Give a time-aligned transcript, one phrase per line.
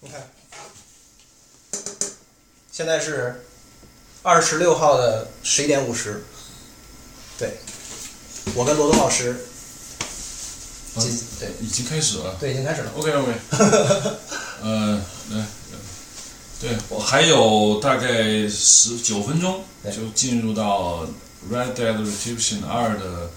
[0.00, 0.20] 你看，
[2.70, 3.44] 现在是
[4.22, 6.22] 二十六号的十一点五十。
[7.36, 7.58] 对，
[8.54, 9.30] 我跟罗东老师，
[10.94, 11.02] 啊
[11.40, 12.36] 对已经开始了。
[12.38, 12.92] 对，已经开始了。
[12.96, 13.32] OK OK，
[14.62, 15.46] 呃，来，
[16.60, 21.04] 对我还有大概十九分钟就进入到
[21.50, 23.30] Red Dead Redemption 二的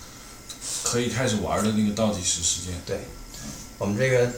[0.83, 2.79] 可以开始玩的那个倒计时时间。
[2.85, 2.99] 对，
[3.79, 4.31] 我们这个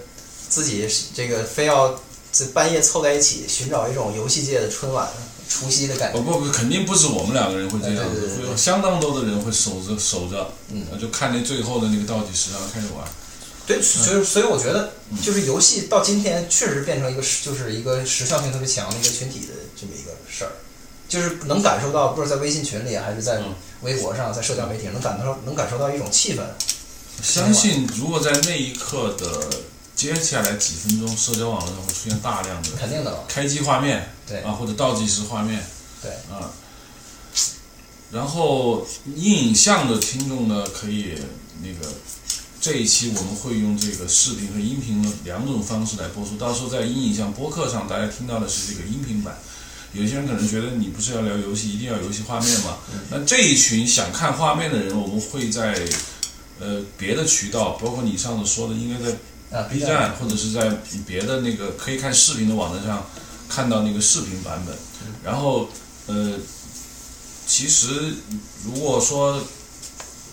[0.48, 2.00] 自己这个非要
[2.34, 5.08] 这半夜凑在一起寻找一种游戏界的春晚、
[5.48, 6.20] 除夕的感觉。
[6.20, 13.08] 哦不不，肯定不止我们两个人会这样子，对对对对会有相当多的人会守着守着，嗯呃就看那最后的那个倒计时，然后开始玩。
[13.66, 20.52] 对，所以所以我觉得，嗯就是游戏到今天确实变成一个，就是一个时效性特别强的一个群体的这么一个事儿，
[21.08, 26.42] 就是能感受到，不知道在微信群里还是在嗯微博上，在社交媒体上能感到能感受到一种气氛。
[27.22, 29.48] 相信如果在那一刻的
[29.96, 35.64] 接下来几分钟，社交网络上会出现大量的肯定的了，开机画面，对啊，或者倒计时画面，
[36.02, 36.52] 对啊。
[38.12, 38.86] 然后
[39.16, 41.16] 音影像的听众呢，可以
[41.62, 41.92] 那个
[42.60, 49.38] 这一期我们会用这个视频和音频的两种方式来播出，到时候在音影像播客上，大家听到的是这个音频版。
[49.94, 52.78] 有些人可能觉得你不是要聊游戏，一定要游戏画面嘛？
[53.10, 55.88] 那这一群想看画面的人，我们会在
[56.60, 59.16] 呃别的渠道，包括你上次说的，应该在
[59.54, 63.06] 啊 B 站或者是在别的那个可以看视频的网站上
[63.48, 64.76] 看到那个视频版本。
[65.24, 65.70] 然后
[66.08, 66.38] 呃，
[67.46, 68.16] 其实
[68.66, 69.42] 如果说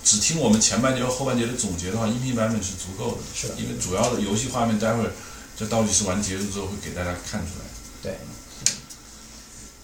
[0.03, 3.19] 只听我们前半节和后半节的总结的话，音频版本是足够的。
[3.35, 5.13] 是的因为主要的游戏画面待会儿
[5.57, 7.65] 这倒计时完结束之后会给大家看出来。
[8.03, 8.19] 对。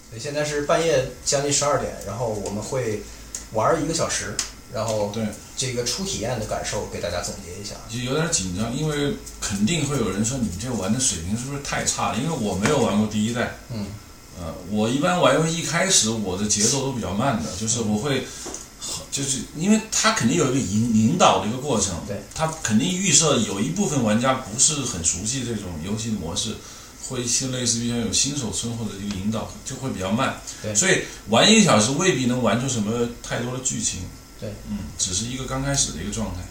[0.09, 3.03] 对，现在是半夜将近十二点，然后我们会
[3.51, 4.35] 玩一个小时，
[4.73, 7.75] 然后对，这个初体验的感受给大家总结一下。
[7.89, 12.17] 就有点紧张，因为肯定会有人说你们这玩的水平是不是太差了？
[12.17, 13.57] 因为我没有玩过第一代。
[13.73, 13.85] 嗯。
[14.39, 18.23] 呃，我一般玩游戏一开始我的节奏都比较慢的，就是我会，
[19.09, 26.53] 就是因为它肯定有一个引引导的一个过程，对，它肯定预设有一部分玩家不是很熟悉这种游戏模式，
[27.09, 34.01] 会一些类似于像有新手村或者一个引导就会比较慢，对所以玩一个小时未必能玩出什么太多的剧情，
[34.39, 36.41] 对，嗯，只是一个刚开始的一个状态。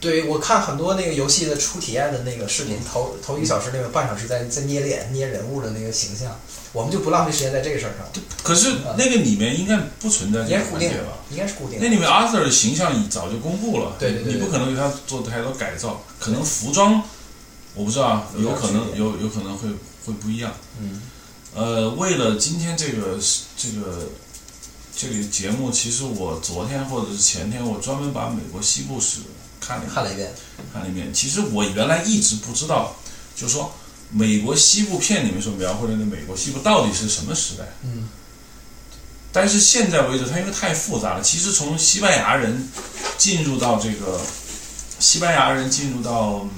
[0.00, 6.40] 对，我看很多那个游戏的初体验的那个视频，头头一个小时那个半小时在在捏脸、捏人物的那个形象，
[6.72, 11.84] 我们就不浪费时间在这个事儿上，可是那个里面应该不存在应这该固定的个环节吧？，应该是固定的。
[11.86, 17.00] 那里面阿 Sir 的形象已早就公布了，对对对对你不可能给他做太多改造，可能服装
[17.76, 19.68] 我不知道啊，有可能有有可能会
[20.04, 20.52] 会不一样。
[20.80, 21.00] 嗯，
[21.54, 23.16] 呃，为了今天这个
[23.56, 24.08] 这个
[24.94, 29.18] 这个节目，其实我昨天或者是前天，我专门把美国西部史
[29.60, 30.32] 看了一遍看了一遍，
[30.72, 31.12] 看了一遍。
[31.12, 32.94] 其实我原来一直不知道，
[33.34, 33.72] 就是说
[34.10, 37.64] 美国西部片里面所描绘的那美国西部到底是什么时代。
[37.82, 38.08] 嗯，
[39.32, 41.22] 但是现在为止，它因为太复杂了。
[41.22, 42.68] 其实从西班牙人
[43.16, 44.20] 进入到这个
[44.98, 46.50] 西班牙人进入到，嗯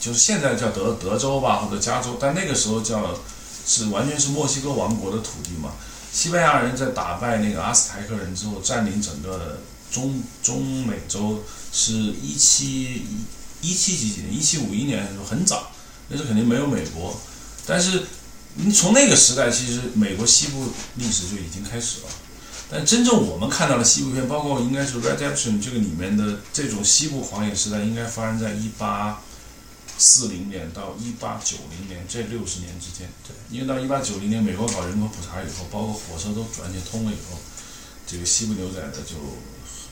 [0.00, 3.18] 就是现在叫德德州吧或者加州，但那个时候叫
[3.66, 5.72] 是完全是墨西哥王国的土地嘛。
[6.12, 9.60] 西班牙人在打败那个阿斯台克人之后，占领整个
[9.90, 11.42] 中中美洲，
[11.72, 13.02] 是一七
[13.60, 15.70] 一七几几年，一七五一年的时候很早，
[16.08, 17.18] 那时肯定没有美国，
[17.66, 18.04] 但是
[18.54, 22.06] 你从那个时代，其实美国西部历史就已经开始了。
[22.70, 29.22] 但真正我们看到的西部片，包括应该是《Redemption》这个里面的这种西部狂野时代，应该发生在一八
[29.98, 33.10] 四零年到一八九零年这六十年之间。
[33.26, 37.38] 对，因为到一八九零年美国搞人口普查以后，包括火车都完全通了以后，
[38.06, 39.16] 这个西部牛仔的就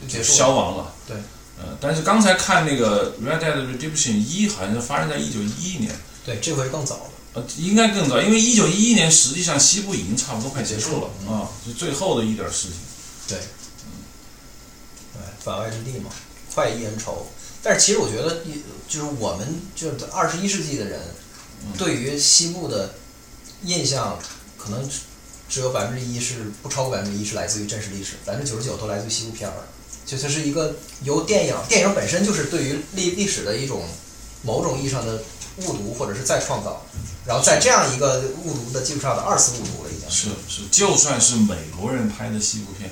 [0.09, 0.95] 结束了消亡了。
[1.07, 1.17] 对，
[1.59, 5.95] 呃，但是刚才看那个《Red Dead Redemption 一》，好像是发生在一九一一年。
[6.25, 7.11] 对，这回更早了。
[7.35, 12.79] 呃，应该更早，因为一九一一年实际上西部已经差不多快结束了嗯啊，就最后的一点事情。
[13.29, 13.39] 对，
[15.13, 16.11] 对，法外之地嘛，
[16.55, 17.27] 快意恩仇。
[17.67, 18.45] 但是其实我觉得，
[18.87, 21.01] 就是我们就是二十一世纪的人，
[21.77, 22.95] 对于西部的
[23.65, 24.17] 印象，
[24.57, 24.89] 可能
[25.49, 29.55] 只有百分之一是不超过百分之一是来自于真实历史，百分之九十九都来自于西部片儿。
[30.07, 33.83] 就它是一个由电影，电影本身就是对于历历史的一种
[34.43, 35.21] 某种意义上的
[35.57, 36.87] 误读或者是再创造，
[37.27, 42.89] 然后在这样一个误读的基础上的二次误读了，已经是是，就算是美国人拍的西部片，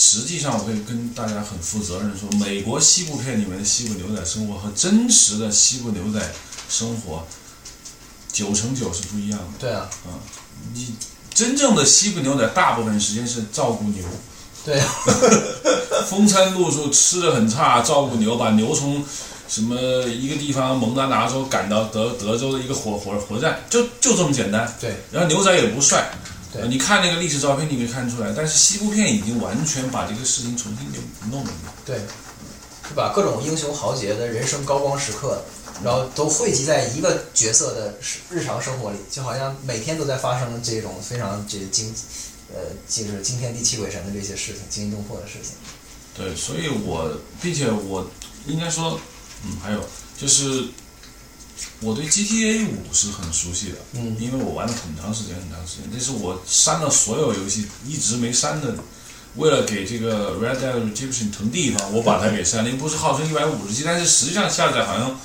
[0.00, 6.32] 实际上我可以跟大家很负责任说，美国西部片里面的西部牛仔生活和真实的西部牛仔
[6.70, 7.26] 生活
[8.32, 9.44] 九成九是不一样的。
[9.58, 10.12] 对啊，嗯。
[10.72, 10.94] 你
[11.34, 14.02] 真正的西部牛仔大部分时间是照顾牛，
[14.64, 14.88] 对啊，
[16.08, 19.04] 风餐露宿，吃的很差，照顾牛，把牛从
[19.48, 19.76] 什么
[20.08, 24.74] 一个地方蒙大拿州赶到德德州的一个火火火车站，就就这么简单。
[24.80, 26.10] 对，然后牛仔也不帅，
[26.52, 28.32] 对呃你看那个历史照片，你可以看出来。
[28.36, 30.98] 但是西部片已经完全把这个事情重新就
[31.30, 31.50] 弄了。
[31.86, 31.98] 对，
[32.88, 35.42] 就把各种英雄豪杰的人生高光时刻，
[35.84, 37.94] 然后都汇集在一个角色的
[38.28, 41.94] 日常生活里，就好像每天都在发生这种非常这惊，
[42.52, 45.52] 呃，就是惊天地泣鬼神的这些事情，惊心动魄的事情。
[46.16, 48.04] 对，所以我，并且我
[48.46, 48.98] 应该说，
[49.44, 49.80] 嗯，还有
[50.18, 50.64] 就是
[51.80, 58.74] 我对 GTA 五是很熟悉的，嗯因为我玩了很长时间，很长时间，这是我删了所有游戏一直没删的。
[59.36, 62.76] 为了给这个 Red Dead Redemption 腾地方，我把它给删了。
[62.76, 65.18] 不是号称一百五十 G，但是实际上下载好像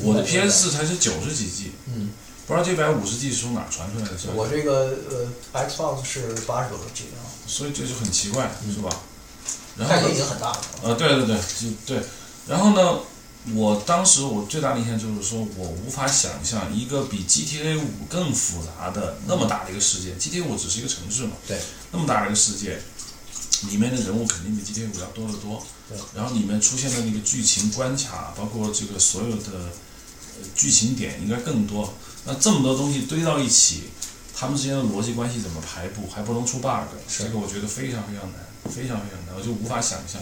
[0.00, 2.08] 我的 PS 才是九十几 G，嗯，
[2.46, 4.14] 不知道这百五十 G 是从哪传出来的。
[4.34, 4.96] 我这个
[5.52, 8.88] 呃 Xbox 是八十多个 G 啊，所以这就很奇怪，是吧？
[9.76, 10.60] 然后但呢也已经很大了。
[10.82, 12.02] 呃，对对对，就对。
[12.48, 13.00] 然后呢，
[13.54, 20.14] 我当时我最大的印象就是说，我无法想象一个比 GTA 五更复杂的那么大的一个世界。
[20.14, 21.58] GTA 五只是一个城市嘛，对，
[21.90, 22.78] 那么大的一个世界，
[23.70, 25.64] 里面的人物肯定比 GTA 五要多得多。
[25.88, 25.96] 对。
[26.14, 29.72] 然后里面出现的那个剧情关卡，包括这个所有的
[30.38, 31.94] 呃剧情点应该更多。
[32.26, 33.84] 那这么多东西堆到一起，
[34.36, 40.20] 他们之间的逻辑关系怎么排布，还不能出 bug，是这个我觉得非常非常难，非常非常难，我就无法想象。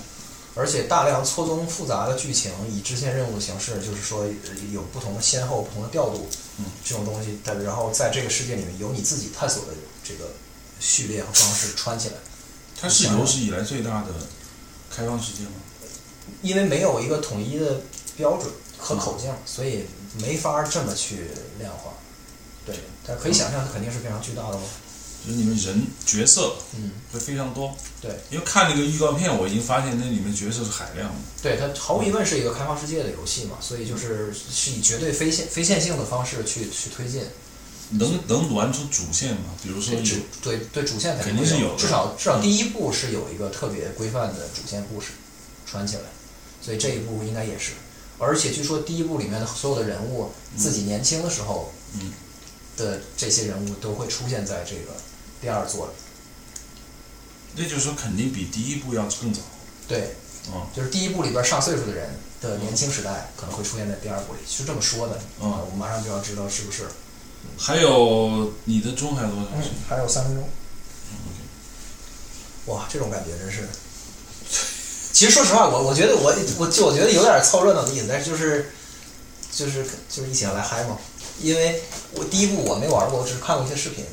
[0.59, 6.29] 而且大量错综复杂的剧情，以支线任务的形式，就是说呃有不同的先后、不同的调度，
[6.59, 9.73] 嗯，这种东西，但然后在这个世界里面有你自己探索的
[10.03, 10.33] 这个
[10.81, 12.17] 序列和方式穿起来，
[12.81, 14.09] 它是有史以来最大的
[14.91, 15.53] 开放世界吗？
[16.43, 17.81] 因为没有一个统一的
[18.17, 19.85] 标准和口径，所以
[20.21, 21.31] 没法这么去
[21.61, 21.93] 量化。
[22.67, 22.75] 对，
[23.07, 24.61] 但可以想象，它肯定是非常巨大的哦。
[25.29, 27.77] 就是你们人角色嗯，会非常多。
[28.01, 31.17] 对，因为看那个预告片，我已经发现那里面角色是海量的。
[31.43, 37.23] 对，它毫无疑问是一个开放世界的游戏嘛，所以就是是以绝对非线非线性的方式去去推进。
[37.91, 39.53] 能能玩出主线吗？
[39.63, 45.09] 比如说有对主对对主线肯定是有至少至少第一部是有一个特别规范的主线故事
[45.67, 46.03] 穿起来，
[46.63, 47.73] 所以这一部应该也是。
[48.19, 52.13] 而且据说第一部里面的所有的人物自己年轻的时候嗯
[52.77, 54.93] 的这些人物都会出现在这个
[55.41, 55.93] 第二座的。
[57.57, 59.41] 那就是说肯定比第一部要更早。
[59.89, 60.15] 对，
[60.53, 65.19] 嗯就是第一部里边上岁数的人的年轻时代可能会出现在第二部里，是这么说的。
[65.41, 66.87] 嗯啊我们马上就要知道是不是。
[67.57, 70.49] 还有你的钟还有多少嗯时间？，还有三分钟。
[72.67, 73.67] 哇，这种感觉真是。
[75.13, 78.71] 其实说实话，我我觉得我我就我觉得有点凑热闹的意思，但是就是
[79.51, 80.99] 就是就是一起来嗨嘛。
[81.41, 81.83] 因为
[82.13, 84.05] 我第一部我没玩过，我只是看过一些视频。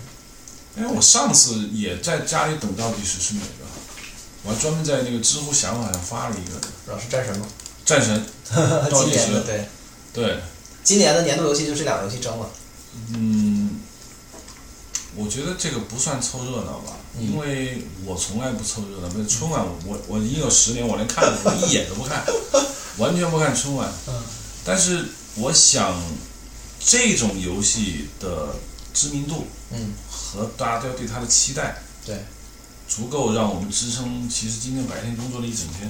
[0.77, 3.65] 哎，我上次也在家里等倒计时是哪个？
[4.43, 7.47] 我还专门在那个知乎想法上发了一个不知道是战神吗？
[7.85, 8.25] 战神。
[8.91, 9.67] 倒今计时对，
[10.13, 10.37] 对，
[10.83, 12.47] 今年的年度游戏就这两个游戏争了。
[13.13, 13.79] 嗯，
[15.15, 19.09] 我觉得这个不算凑热闹吧，嗯因为我从来不凑热闹。
[19.15, 22.23] 那春晚我我我已经有十年，我连看都一眼都不看，
[22.97, 23.91] 完全不看春晚。
[24.07, 24.13] 嗯
[24.63, 25.05] 但是
[25.35, 25.99] 我想，
[26.79, 28.55] 这种游戏的
[28.93, 29.93] 知名度嗯，
[30.35, 32.25] 和大家对对它的期待，对，
[32.87, 34.27] 足够让我们支撑。
[34.29, 35.89] 其实今天白天工作了一整天，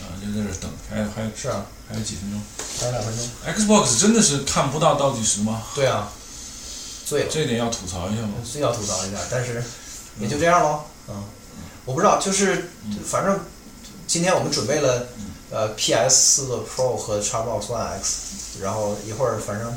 [0.00, 2.40] 啊，就在这儿等，还有还有是啊，还有几分钟。
[2.78, 3.28] 还有两分钟。
[3.54, 5.62] Xbox 真的是看不到倒计时吗？
[5.74, 6.10] 对啊，
[7.04, 7.30] 醉了。
[7.30, 8.34] 这一点要吐槽一下吗？
[8.44, 9.62] 是要吐槽一下，但是
[10.20, 10.84] 也就这样喽。
[11.08, 11.24] 嗯，
[11.84, 12.70] 我不知道，就是
[13.04, 13.40] 反正
[14.06, 15.08] 今天我们准备了
[15.50, 19.72] 呃 PS 四的 Pro 和 Xbox One X，然后一会儿反正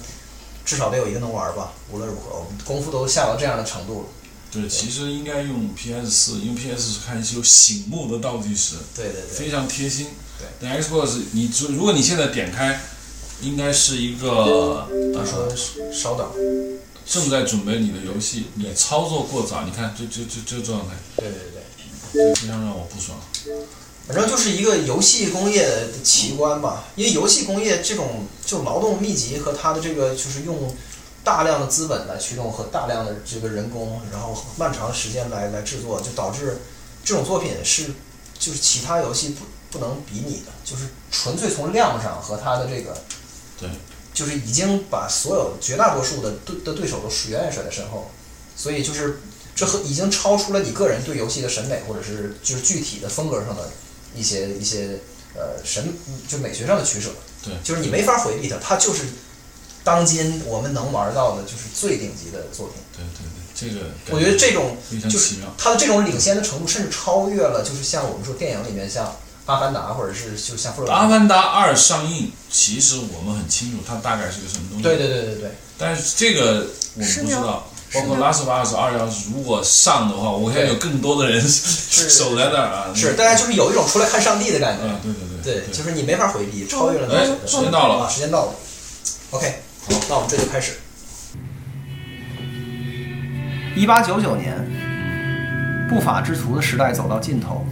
[0.65, 1.72] 至少得有一个能玩吧。
[1.91, 4.07] 无论如何，我们功夫都下到这样的程度了。
[4.51, 10.07] 对，其实应该用 PS 四，因为 PS 是看是有醒目的倒计时，对对对，非常贴心。
[10.39, 12.81] 对但 Xbox 你如如果你现在点开，
[13.41, 15.53] 应该是一个呃他说
[15.93, 16.27] 稍等，
[17.05, 21.62] 正在准备你的游戏，你操作过早，你看这这这这状态，对对对对。
[22.13, 23.19] 这非常让我不爽。
[24.07, 30.75] 反正就是一个游戏工业的奇观吧，因为游戏工业这种就劳动密集和它的这个就是用
[31.24, 36.59] 大量的资本来驱动和大量的这个人工，然后漫长时间来来制作，就导致
[37.03, 37.85] 这种作品是
[38.38, 42.95] 就是其他游戏不不能比拟的，就是纯粹从量上和它的这个
[43.59, 43.67] 对，
[44.13, 48.12] 就是已经把所有绝大多数的对的对手都远远甩在身后，
[48.55, 49.19] 所以就是
[49.55, 53.71] 这和已经超出了你个人对游戏的审美，或者是就是具体的风格上的
[54.15, 55.00] 一些一些
[55.36, 55.93] 呃审
[56.27, 57.10] 就美学上的取舍。
[57.43, 59.03] 对就是你没法回避它，它就是
[59.84, 62.77] 当今我们能玩到的就是最顶级的作品。
[62.95, 64.75] 对对对，这个我觉得这种
[65.10, 65.36] 就是。
[65.57, 74.84] 它的这种领先的程度，甚至超越了就是像我们说电影里面像阿凡达》或者是就像《阿凡达二》上映，其实我们很清楚它大概是个什么东西。
[74.84, 77.69] 对对对对对，但是这个我们不知道。
[77.95, 82.93] 包括《拉斯维加斯二》要是如果上的话，我现在有更多的人守在那儿啊。
[82.93, 84.83] 是，大家就是有一种出来看上帝的感觉。
[84.85, 85.61] 啊，对对对。
[85.61, 87.15] 对，就是你没法回避，超越了。
[87.15, 88.51] 哎，时间到了啊，时间到了。
[89.31, 89.55] OK，
[89.87, 90.73] 好，那我们这就开始。
[93.75, 94.55] 一八九九年，
[95.89, 97.65] 不法之徒的时代走到尽头。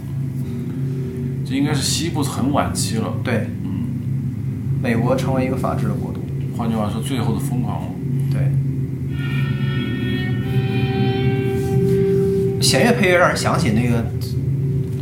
[1.46, 3.12] 这应该是西部很晚期了。
[3.24, 6.20] 对，嗯，美国成为一个法治的国度。
[6.56, 7.88] 换句话说，最后的疯狂了。
[8.30, 8.40] 对。
[12.64, 13.98] 弦乐配乐让人想起那个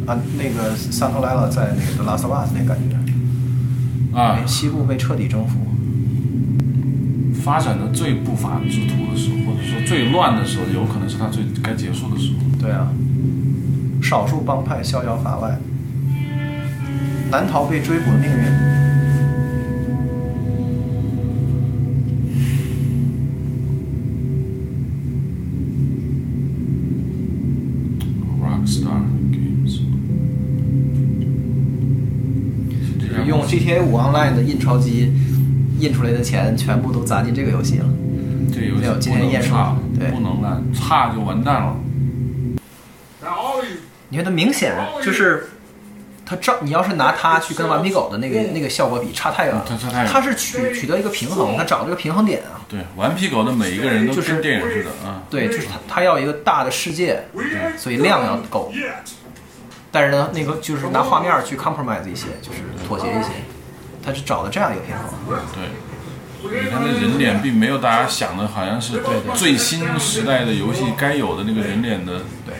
[0.04, 5.60] 啊，那个桑托莱拉在那个拉斯瓦斯那感觉啊，西部被彻底征服。
[7.42, 12.38] 发展的最不法之徒的时候，或者说最乱的时候，有可能是他最该结束的时候。
[12.60, 12.88] 对啊，
[14.02, 15.58] 少数帮派逍遥法外，
[17.30, 18.81] 难逃被追捕的命运。
[28.72, 29.80] Rockstar Games，
[33.26, 35.12] 用 GTA 五 Online 的印钞机
[35.78, 37.86] 印出来的钱，全部都砸进这个游戏了。
[38.52, 41.76] 这游戏没有今天验收不能差，对不能烂，差就完蛋了。
[44.08, 45.48] 你看它明显就是，
[46.32, 49.62] 它照你要是拿它去跟顽皮狗的那个那个效果比，差太远了。
[49.68, 52.56] 它差太远它是取取得一个平衡，它找这个平衡点啊。
[52.70, 55.22] 对，顽皮狗的每一个人都是跟电影似的啊。
[55.28, 57.22] 对，就是它它要一个大的世界，
[57.76, 58.72] 所以量要够。
[59.90, 63.28] 但是呢，那个就是拿画面去 compromise 一些，就是妥协一些，
[64.02, 65.38] 它是找的这样一个平衡。
[65.52, 69.02] 对，你看那人脸并没有大家想的，好像是
[69.34, 72.20] 最新时代的游戏该有的那个人脸的。
[72.46, 72.54] 对，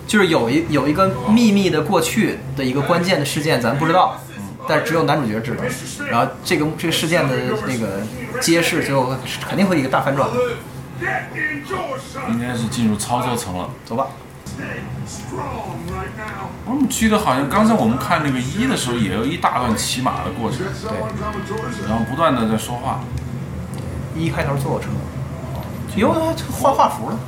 [0.07, 4.21] 就是有一有一个秘密的过去的一个关键的事件，咱不知道，
[4.69, 5.65] 但是只有男主角知道。
[6.11, 7.35] 然后这个这个事件的
[7.67, 8.03] 那个
[8.41, 9.15] 揭示，最后
[9.49, 10.29] 肯定会一个大反转。
[12.29, 13.69] 应该是进入操作层了。
[13.85, 14.07] 走吧.
[16.67, 21.89] 我们记得好像刚才我们看那个一的时候，也有一大段骑马的过程 Georgetown.
[21.89, 23.01] 然后不断的在说话。
[24.17, 24.87] 一开头坐我车，
[25.97, 27.19] 哟，还画画符了，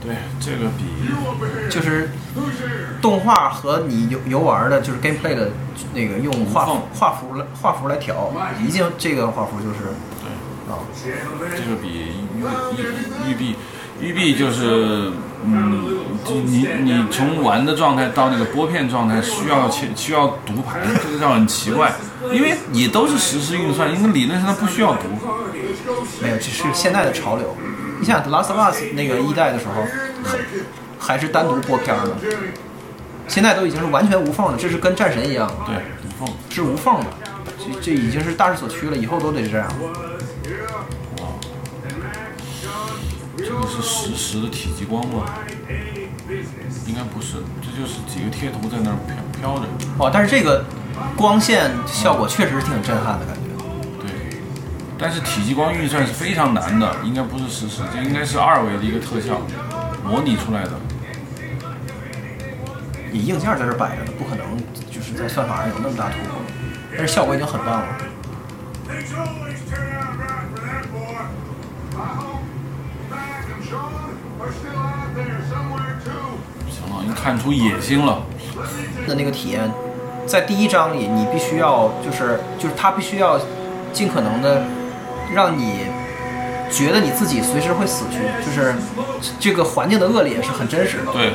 [0.00, 0.84] 对，这个比.
[1.68, 2.10] 就是
[3.00, 5.50] 动画和你游游玩的，就是 gameplay 的
[5.92, 6.64] 那个用画
[6.94, 8.32] 画幅来画幅来调，
[8.64, 9.78] 一进这个画幅就是
[10.22, 10.30] 对。
[10.72, 10.78] 啊.
[11.56, 12.44] 这个比育
[12.76, 13.56] 育育碧，
[14.00, 15.12] 育碧就是，
[15.44, 21.92] 嗯，就你你从玩的状态到那个拨片状态需要切需要读盘，这个让很奇怪，
[22.32, 25.08] 因为你都是实时运算，因为理论上它不需要读。
[26.20, 27.56] 没有，这是现在的潮流。
[28.00, 29.84] 你想《The Last of Us》那个一代的时候，
[30.98, 32.16] 还是单独拨片儿呢，
[33.28, 36.34] 现在都已经是完全无缝的，这是跟战神一样，对，无缝。
[36.50, 37.06] 是无缝的，
[37.58, 39.72] 这这已经是大势所趋了，以后都得这样。
[43.52, 45.26] 这个是实时的体积光吗？
[46.86, 49.66] 应该不是，这就是几个贴图在那儿飘飘着。
[49.98, 50.64] 哦，但是这个
[51.18, 53.42] 光线效果确实是挺震撼的感觉。
[54.00, 54.40] 对，
[54.98, 59.42] 但是体积光运算是非常难的，应该不是实时，这应该是二维的一个特效
[60.02, 60.70] 模拟出来的。
[63.10, 64.56] 你硬件在这摆着呢，不可能
[64.90, 66.40] 就是在算法上有那么大突破，
[66.96, 67.86] 但是效果已经很棒了。
[76.70, 78.22] 行了，已经看出野心了。
[79.06, 79.68] 的那个体验，
[80.26, 83.40] 在第一章里，你必须要就是就是他必须要
[83.92, 84.62] 尽可能的
[85.34, 85.86] 让你
[86.70, 88.74] 觉得你自己随时会死去，就是
[89.40, 91.12] 这个环境的恶劣是很真实的。
[91.12, 91.32] 对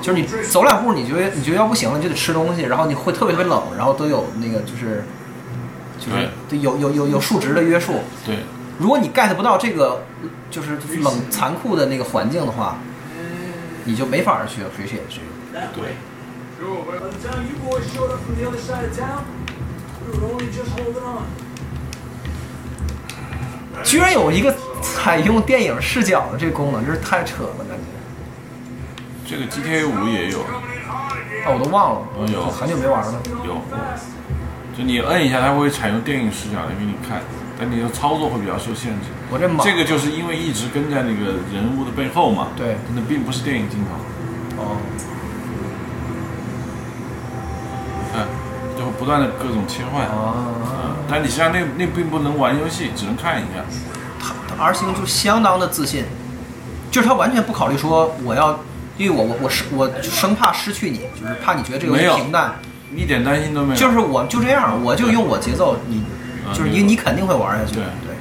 [0.00, 5.04] 就是你走两步，你觉得你觉得要不行了，你就得吃东西，然后你会特别特别冷，然后都有那个就是
[5.98, 7.94] 就是对有有有有数值的约束。
[8.24, 8.36] 对，
[8.80, 10.02] 如果你 get 不到这个，
[10.50, 12.78] 就是冷残酷的那个环境的话，
[13.84, 15.20] 你就没法去飞雪去。
[15.74, 15.92] 对。
[23.84, 27.84] 居然有一个采用电影视角的这功能，真是太扯了，感觉。
[29.26, 30.40] 这个 GTA 五也有。
[30.40, 32.00] 啊，我都忘了。
[32.32, 33.20] 有，很久没玩了。
[33.44, 33.60] 有。
[34.74, 37.20] 就你摁一下，它会采用电影视角来给你看。
[37.60, 39.12] 但你的操作会比较受限制。
[39.30, 44.76] 我这这个就是因为一直跟在那个人物的背后嘛，对那并不是电影镜头，哦，
[48.10, 48.26] 看，
[48.78, 50.06] 就会不断断的各种切换。
[50.06, 53.62] 啊，但你实际上那那并不能玩游戏，只能看一下。
[54.18, 56.04] 他他 R 星就相当的自信，
[56.90, 58.58] 就是他完全不考虑说我要，
[58.96, 62.54] 因为我我我是我生怕失去你，就是怕你觉得这个游戏平淡，
[62.96, 63.78] 一点担心都没有。
[63.78, 66.19] 就是我就这样，我就用我节奏，你啊
[66.52, 68.14] 就是你你肯定会玩下去，对对，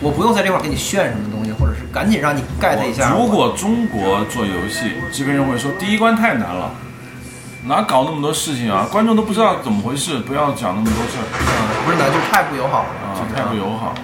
[0.00, 3.10] 我不用在这块儿给你炫什么东西，或者是赶紧让你 get 一下。
[3.10, 6.70] 如果中国做游戏，这边人会说第一关太难了，
[7.64, 8.86] 哪搞那么多事情啊？
[8.90, 13.94] 观众都不知道怎么回事，不要讲那么多事儿嗯不是难，就是太不友好了，啊就，是太不友好。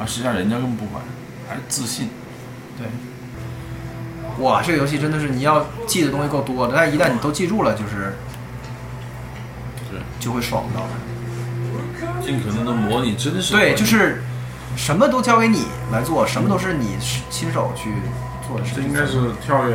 [0.00, 1.02] 啊，实际上人家根本不管，
[1.48, 2.08] 还自信。
[2.78, 2.86] 对。
[4.38, 8.16] 哇，这个游戏真的是你要记的东西够多的，但是一旦你都记住了，就是
[9.90, 10.82] 是，就会爽到。
[12.24, 13.52] 尽可能的模拟真实。
[13.52, 14.22] 对，就是
[14.76, 16.96] 什么都交给你来做，什么都是你
[17.30, 17.90] 亲手去
[18.46, 18.82] 做的事情。
[18.82, 19.74] 这应该是跳跃。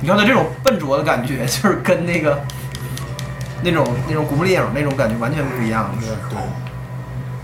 [0.00, 2.38] 你看他这种笨拙的感觉， 就是跟那个
[3.62, 5.90] 那种那种古墓丽影那种感觉完全不一样。
[6.00, 6.38] 对对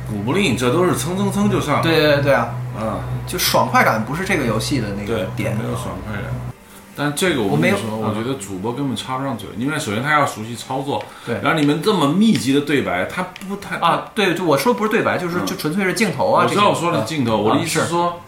[0.08, 1.80] 古墓丽影这都是蹭蹭蹭就上。
[1.80, 5.56] 对对对啊，啊，就爽快感不是这个游戏的那个，点。
[5.56, 6.51] 没有爽快感。
[6.94, 11.36] 但这个我我没有跟你说，我嗯觉得主播根本插不上嘴，因为首先他要熟悉操作，对。
[11.42, 15.46] 然后你们这么密集的对白，他不太啊，对，就我说不是对白，就是嗯。
[15.46, 16.44] 就纯粹是镜头啊。
[16.44, 17.88] 我知道我说的镜头，我的意思啊是。
[17.90, 18.20] 说，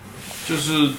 [0.49, 0.91] 就是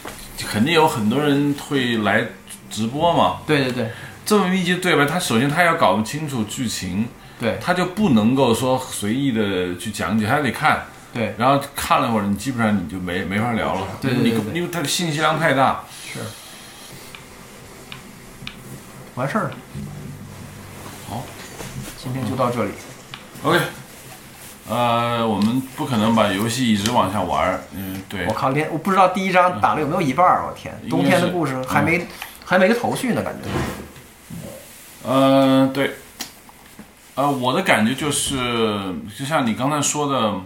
[0.48, 2.24] 肯定有很多人会来
[2.70, 3.90] 直播嘛，对对对。
[4.26, 7.08] 这么密集的对白，他首先他要搞清楚剧情，
[7.40, 7.58] 对。
[7.60, 11.34] 他就不能够说随意的去讲解，他得看，对。
[11.38, 14.32] 然后看了会儿，你基本上你就没没法聊了，对对对对。
[14.32, 15.84] 因为你因为他的信息量太大。
[16.14, 16.20] 是，
[19.16, 19.52] 完事儿了。
[21.10, 21.24] 好，
[21.98, 22.72] 今天就到这里。
[23.44, 23.60] OK，
[24.70, 32.06] 呃，我们不可能把游戏一直往下玩儿，嗯，对我，靠，连我不知道第一章打了有没有一半儿，我天，冬天的故事还没
[32.44, 33.50] 还没个头绪呢，感觉。
[35.08, 35.92] 呃，对，
[37.16, 38.36] 呃，我的感觉就是，
[39.18, 40.42] 就像你刚才说的，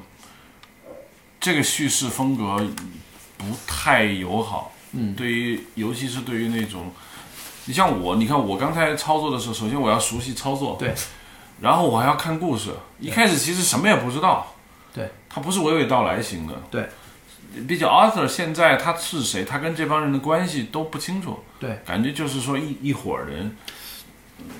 [1.40, 2.58] 这个叙事风格
[3.38, 4.74] 不太友好。
[4.92, 6.92] 嗯对于，尤其是对于那种，
[7.70, 10.92] 你像我，你看我刚才操作的时候，首先我要熟悉操作，对，
[11.62, 12.72] 然后我还要看故事。
[13.00, 14.56] 一开始其实什么也不知道，
[14.92, 16.90] 对，他不是娓娓道来型的，对。
[17.68, 23.56] 比较 Arthur 现在他是谁，他跟这帮人的关系都不清楚，对，感觉就是说一一伙人，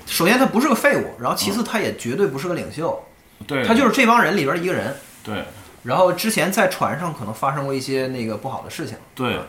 [0.06, 3.04] 首先他不是个废物，然后其次他也绝对不是个领袖，
[3.44, 4.96] 对，他就是这帮人里边一个人。
[5.24, 5.42] 对。
[5.82, 8.96] 然后之前在船上可能发生过一些那个不好的事情。
[9.16, 9.40] 对，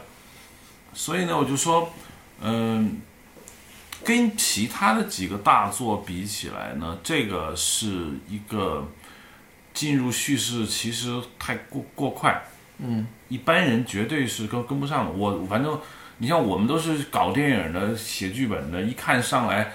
[0.95, 1.91] 所以呢，我就说，
[2.41, 2.99] 嗯、
[4.03, 8.87] 跟其他的几个大作比起来呢，这个是一个
[9.73, 12.41] 进入叙事其实太过过快，
[12.79, 15.11] 嗯，一般人绝对是跟跟不上的。
[15.11, 15.79] 我反正
[16.17, 19.71] 你像我们都是搞电影的、写剧本的，一看上来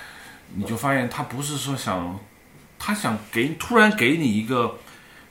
[0.54, 2.18] 你就发现他不是说想，
[2.78, 4.78] 他想给突然给你一个。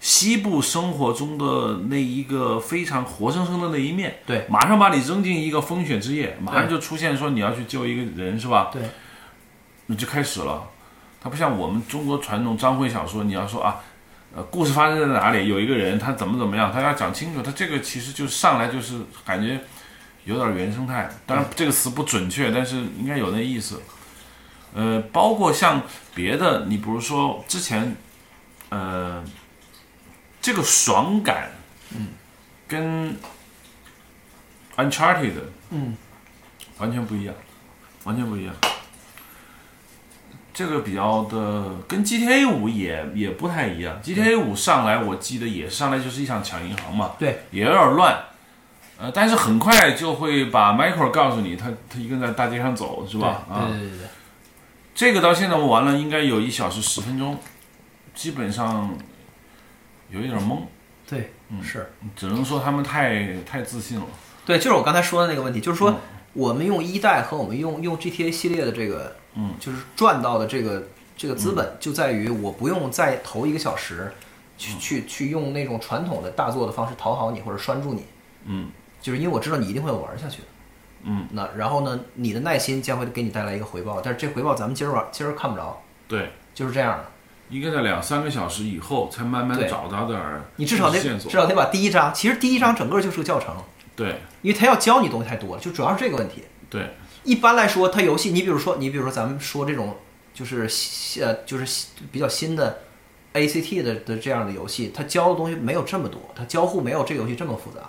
[0.05, 8.69] 西部生活中的那一个非常活生生的那一面，对马上把你扔进一个风雪之夜，马上就出现说你要去救一个人，是吧？
[8.71, 8.83] 对，
[9.87, 10.63] 那就开始了。
[11.19, 13.79] 它不像我们中国传统章回小说，你要说啊，
[14.35, 17.41] 呃，故事发生在哪里，有一个人他怎么怎么样，他要讲清楚。
[17.41, 19.59] 他这个其实就上来就是感觉
[20.25, 23.81] 有点原生态，当然这个词不准确，但是应该有那意思。
[24.75, 25.81] 呃，包括像
[26.13, 27.95] 别的，你比如说之前，
[28.69, 29.23] 呃，
[30.45, 31.49] 这个爽感，
[31.89, 32.09] 嗯，
[32.67, 33.17] 跟
[34.77, 35.31] Uncharted，
[35.71, 35.97] 嗯，
[36.77, 37.33] 完全不一样，
[38.03, 38.53] 完全不一样。
[40.53, 43.99] 这个比较的跟 GTA 五也也不太一样。
[44.03, 48.15] GTA 五上来，我记得也上来就是一场抢银行嘛，对，也有点乱。
[48.99, 53.43] 呃，但是很快就会把 Michael 告诉你，他他一个人在大街上走，是吧？
[53.49, 54.07] 啊，对对对对。
[54.93, 57.35] 这个到现在我玩了，应该有一小时十分钟，
[58.13, 58.95] 基本上
[60.09, 60.59] 有一点懵，
[61.09, 64.05] 对，嗯是只能说他们太太自信了。
[64.45, 65.95] 对，就是我刚才说的那个问题，就是说嗯
[66.33, 74.11] 我们用一代和我们用用 GTA 系列的这个，嗯，就是赚到的这个这个资本，就在于我不用再投一个小时
[74.57, 78.05] 去去去用那种传统的大作的方式讨好你或者拴住你，
[78.45, 78.69] 嗯
[79.01, 80.47] 就是因为我知道你一定会玩下去的。
[81.07, 87.05] 嗯，那然后呢，你的耐心将会给你带来一个回报，但是这回报咱们今儿晚今儿看不着，对，就是这样的。
[87.49, 91.37] 应该在两三个小时以后才慢慢找到点儿你至少得线索至。
[91.37, 93.55] 少得把第一章，其实第一章整个就是个教程，
[93.95, 96.43] 对因为他要教你东西太多了，就主要是这个问题。
[96.69, 99.95] 对，一般来说，它游戏，你比如说，你比如说咱们说这种
[100.33, 100.67] 就是
[101.21, 102.79] 呃就是比较新的
[103.33, 107.81] ACT 的的这样的游戏，它教的东西没有这么多，它交互没有这个游戏这么复杂。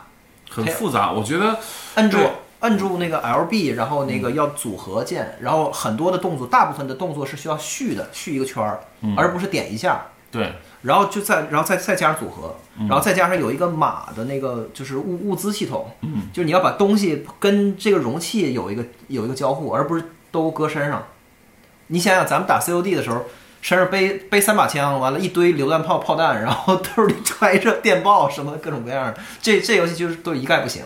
[0.49, 1.13] 很复杂。
[1.13, 1.59] 我觉得
[1.97, 8.81] 摁住对摁住那个 LB，然后那个要组合键，然后很多的动作，大部分的动作是需要续的，续一个圈儿，
[9.17, 10.07] 而不是点一下。
[10.31, 21.07] 对，然后就再，然后再再加上组合，然后再加上有一个马的那个就是物物资系统，嗯，就是你要把东西跟这个容器有一个有一个交互，而不是都搁身上。
[21.87, 23.25] 你想想，咱们打 COD 的时候，
[23.63, 30.83] 身上背背三把枪，完了一堆榴弹炮炮弹，然后兜里揣着电报什么各种各样的，这这游戏就是都一概不行，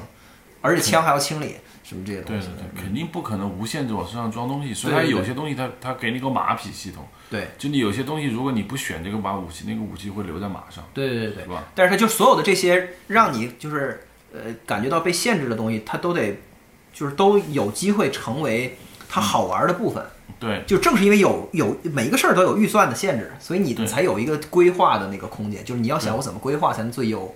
[0.61, 2.73] 而且枪还要清理什么这些东西对对。
[2.75, 11.49] 对，肯定不可能无限制往身上装东西，所以它有些东西它它给你个马匹系统，对就你有些东西如果你不选这个马武器，那个武器会留在马上，对对对对是。
[11.49, 11.65] 吧？
[11.75, 16.39] 但是它就所有的这些让你就是呃感觉到被限制的东西，它都得
[16.93, 18.77] 就是都有机会成为
[19.09, 20.05] 它好玩的部分。
[20.39, 25.63] 对就正是因为有有每一个事儿都有预算的限制，所以你才有一个规划的那个空间。
[25.65, 27.35] 就是你要想我怎么规划才能最优。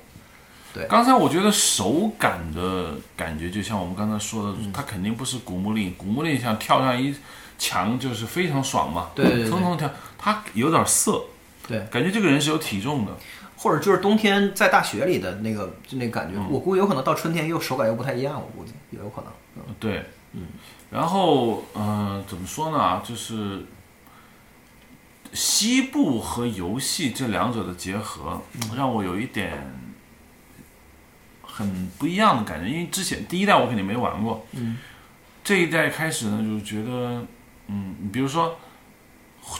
[0.88, 5.94] 刚才我觉得手感的感觉，就像我们刚才说的，嗯它肯定不是古墓丽影。
[5.96, 7.14] 古墓丽影像跳上一
[7.58, 11.22] 墙就是非常爽嘛，对对对蹭蹭跳，它有点涩，
[11.68, 13.12] 对，感觉这个人是有体重的。
[13.56, 19.30] 或者就是冬天在大雪里的那个就那个感觉，嗯我估计有可能到春天又手感又不太一样，我估计也有可能。
[19.56, 20.04] 嗯对，
[20.90, 23.00] 然后嗯、呃怎么说呢？
[23.02, 23.64] 就是
[25.32, 28.42] 西部和游戏这两者的结合，
[28.76, 29.72] 让我有一点
[31.55, 32.69] 很不一样的感觉。
[32.69, 34.77] 因为之前第一代我肯定没玩过，嗯，
[35.43, 37.25] 这一代开始呢，就觉得，
[37.69, 38.59] 嗯，你比如说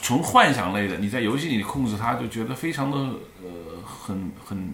[0.01, 2.97] 纯幻想类的，你在游戏里控制它，就觉得非常的
[3.41, 4.73] 呃，很很。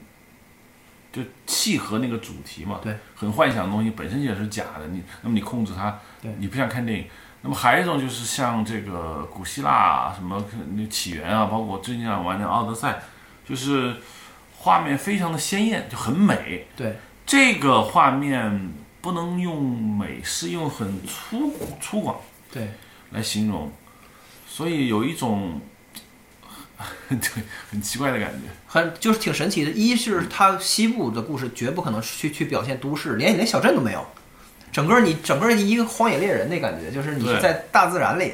[1.14, 7.06] 就契合那个主题嘛，对，很幻想的东西本身也是假的，你那么你控制它，对你不像看电影。
[7.42, 10.42] 那么还有一种就是像这个古希腊啊什么
[10.74, 12.98] 那起源啊，包括最近想玩的奥德赛，
[13.46, 13.94] 就是
[14.60, 16.66] 画面非常的鲜艳，就很美。
[16.78, 16.96] 对，
[17.32, 19.64] 这个画面不能用
[19.98, 22.16] 美，是用很粗粗犷
[22.52, 22.68] 对，
[23.12, 23.72] 来形容，
[24.46, 25.62] 所以有一种
[27.08, 28.50] 对很奇怪的感觉。
[28.68, 29.72] 很就是挺神奇的。
[29.72, 34.06] 一是它西部的故事绝不可能去去表现都市，连连小镇都没有，
[34.70, 38.34] 整个你整个一个荒野猎人那感觉，就是你是在大自然里，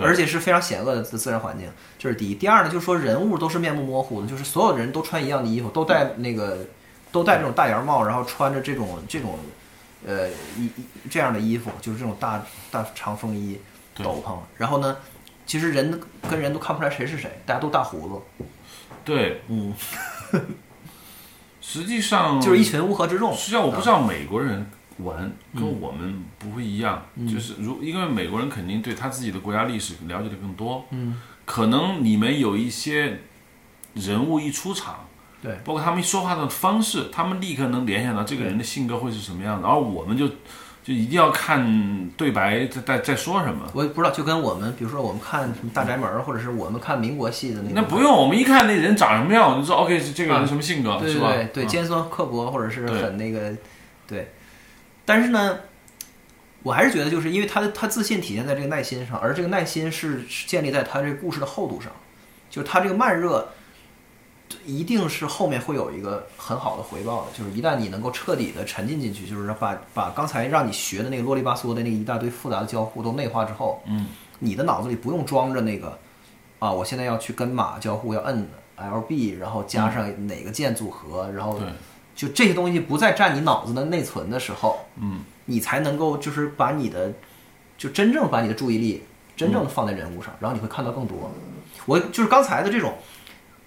[0.00, 2.36] 而且是非常险恶的自自然环境，这是第一。
[2.36, 6.64] 第二呢，就是说人物都是面目模糊的，就是所有人都穿一样的衣服，都戴那个
[7.16, 9.38] 都戴这种大檐帽，然后穿着这种这种
[10.06, 13.58] 呃一一这样的衣服，就是这种大大长风衣、
[13.94, 14.96] 斗篷，然后呢。
[15.48, 18.44] 其实人跟人都看不出来谁是谁，大家都大胡子，
[19.04, 19.72] 对，嗯，
[21.62, 23.32] 实际上 就是一群乌合之众。
[23.32, 25.16] 实际上我不知道美国人玩
[25.54, 25.80] 跟嗯。
[25.80, 27.00] 我们不会一样，
[27.32, 33.20] 就是如因为美国人肯定对他自己的国家历史了解的更多，嗯，可能你们有一些
[33.94, 35.06] 人物一出场，
[35.42, 40.26] 对包括他们说话的方式，他们立刻能联想到这个人的性格会是什么样的，而我们就
[40.82, 43.68] 就一定要看对白在在在说什么。
[43.74, 51.32] 我也不知道，就跟我们，比如说我们看什么《大宅门》，或者是我们看民国戏的那个，那不用，我们一看那人长什么样，我就知道 OK 是这个人什么性格，对是吧？
[51.52, 53.52] 对尖酸刻薄，或者是很那个，
[54.06, 54.32] 对。
[55.04, 55.58] 但是呢，
[56.62, 61.92] 我还是觉得，就是因为他的他自信体现在这个耐心上，而这个耐心是是建立在他这个故事的厚度上，
[62.48, 63.48] 就是他这个慢热，
[64.64, 74.06] 一定是后面会有一个很好的回报的，就是一旦你能够彻底的沉浸进去，就是把把刚才让你学的那个啰里吧嗦的那个一大堆复杂的交互都内化之后，嗯，
[74.38, 75.98] 你的脑子里不用装着那个
[76.58, 81.68] 啊，我现在要去跟马交互，要摁 LB，然后加上哪个键组合，然后对。
[82.14, 87.12] 就这些东西不再占你脑子的内存的时候，嗯，你才能够就是把你的
[87.76, 89.02] 就真正把你的注意力
[89.36, 91.30] 真正的放在人物上，然后你会看到更多。
[91.84, 92.94] 我就是刚才的这种，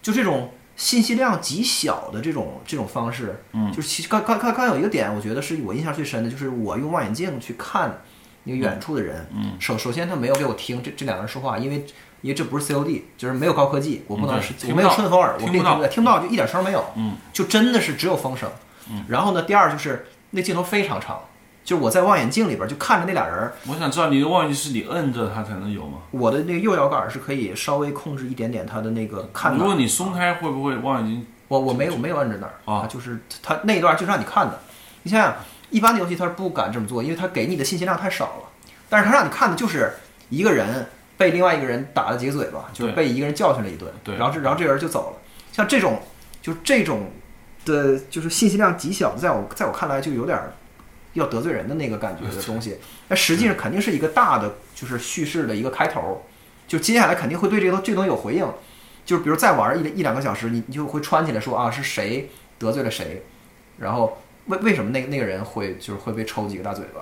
[0.01, 3.69] 就这种信息量极小的这种这种方式，嗯。
[3.73, 8.01] 就是其实刚刚刚刚有一个点，我觉得是我印象最深的，就是我用望远镜去看
[8.45, 9.57] 那个远处的人，嗯。
[9.59, 11.85] 首首先他没有给我听这这两个人说话，因为
[12.21, 15.85] 因为这不是 COD，就是没有高科技，我不能是、嗯我没有顺风耳，我听不到。
[15.87, 18.49] 听不到就一点声没有，嗯，就真的是只有风声。
[18.89, 19.03] 嗯。
[19.09, 21.19] 然后呢，第二就是那镜头非常长，
[21.63, 25.99] 就是我在望远镜里边就看着那俩人儿，我想知道你的望远镜是你摁着它才能有吗？
[26.11, 29.55] 我的那个右摇杆是可以稍微控制一点点它的那个看。
[29.55, 31.27] 如果你松开，会不会望远镜？
[31.47, 34.59] 我我没有没有摁着那儿啊就是它那一段就是让你看的。
[35.01, 35.35] 你想想，
[35.71, 38.49] 一般的游戏它是不敢这么做，因为它给你的信息量太少了。
[38.87, 39.91] 但是它让你看的就是
[40.29, 45.17] 一个人被另外一个人打了几个嘴巴，就是被一个人教训了一顿，对然后这然后这个人就走了。
[45.51, 45.99] 像这种，
[46.41, 47.11] 就这种
[47.65, 50.53] 的，就是信息量极小，在我在我看来就有点儿
[51.19, 52.77] 要得罪人的那个感觉的东西。
[53.07, 56.23] 那实际上肯定是一个大的，就是叙事的一个开头，
[56.67, 58.47] 就接下来肯定会对这个这个东西有回应。
[59.05, 62.29] 就是比如再玩一一两个小时，你你就会穿起来说啊是谁
[62.59, 63.23] 得罪了谁，
[63.79, 67.01] 然后为为什么那个那个人会就是会被抽几个大嘴巴，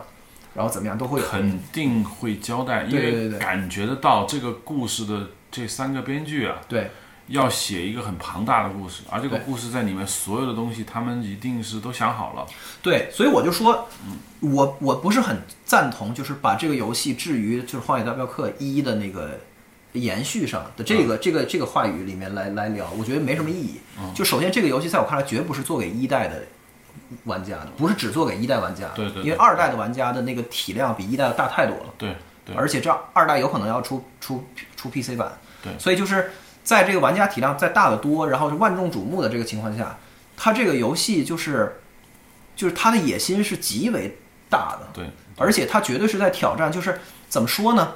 [0.53, 1.27] 然后怎么样都会有。
[1.27, 6.91] 肯定会交代，因为感觉得到这个故事的这三个编剧啊，对
[7.27, 12.45] 要写一个很庞大的故事，而这个故事在里面所有的东西，他们一定是都想好了。
[12.81, 13.87] 对，所以我就说，
[14.39, 19.39] 我我不是很赞同，就是把这个游戏置于就是《荒野大镖客一》的那个
[19.93, 23.79] 延续上的这个、这个这个话语里面来来聊，我觉得没什么意义。
[24.15, 26.43] 就首先这个游戏在我看来绝不是做给一代的
[27.25, 31.93] 玩家的，不是只做给一代玩家的，对对对因为二代的玩家的那个体量比一代要大太多了。
[31.97, 34.41] 对对，而且这二代有可能要出出
[34.77, 35.29] 出 PC 版，
[35.61, 35.77] 对。
[35.77, 36.31] 所以就是
[36.67, 39.97] 在这个玩家体量再大得多，然后是万众瞩目的这个情况下，
[40.35, 41.79] 它这个游戏就是
[42.57, 44.17] 就是它的野心是极为
[44.49, 46.99] 大的，对而且它绝对是在挑战，就是
[47.29, 47.93] 怎么说呢？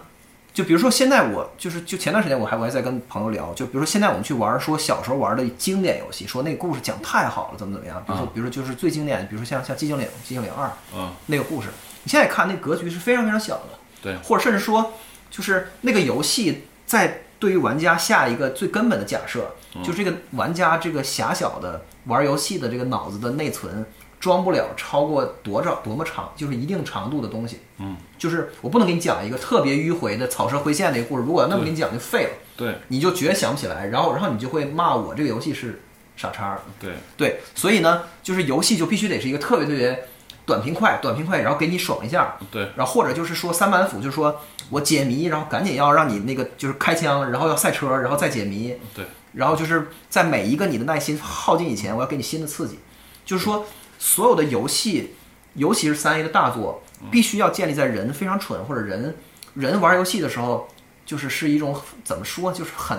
[0.54, 8.32] 就比如说现在我就是就前段时间我还我还在跟朋友聊，就比如说现在我们去玩说小时候玩的经典游戏，说那个故事讲太好了，怎么怎么样，比如说啊。
[8.34, 11.68] 比如说就是最经典，比如说像像寂静岭寂静岭二嗯，那个故事，
[12.04, 14.16] 你现在看那格局是非常非常小的，对。
[14.24, 14.94] 或者甚至说，
[15.30, 19.52] 就是那个游戏在对于玩家下一个最根本的假设，
[19.84, 23.84] 就这个玩家这个狭小的玩游戏的这个脑子的内存
[24.20, 27.58] 装不了超过多少多么长，就是一定长度的东西。
[27.80, 32.76] 嗯，就是我不能给你讲一个特别迂回的草蛇灰线的一个故事，如果要那么给你讲就废了，对。
[32.90, 35.82] 你就绝想不起来，然后然后你就会骂我这个游戏是
[36.16, 36.60] 傻叉。
[36.80, 36.92] 对。
[37.18, 40.08] 对，所以呢，就是游戏就必须得是一个特别特别
[40.46, 42.70] 短平快、短平快，然后给你爽一下，对。
[42.76, 49.06] 然后或者就是说三板斧，就是说我解谜，然后赶紧要让你那个就是开枪，然后要赛车，然后再解谜，对。
[49.34, 52.80] 然后就是在每一个你的耐心耗尽以前，我要给你新的刺激。
[53.24, 53.66] 就是说，
[53.98, 55.16] 所有的游戏，
[55.54, 59.16] 尤其是三 A 的大作，必须要建立在人非常蠢或者人
[59.54, 60.68] 人玩游戏的时候，
[61.06, 62.98] 就是是一种怎么说，就是很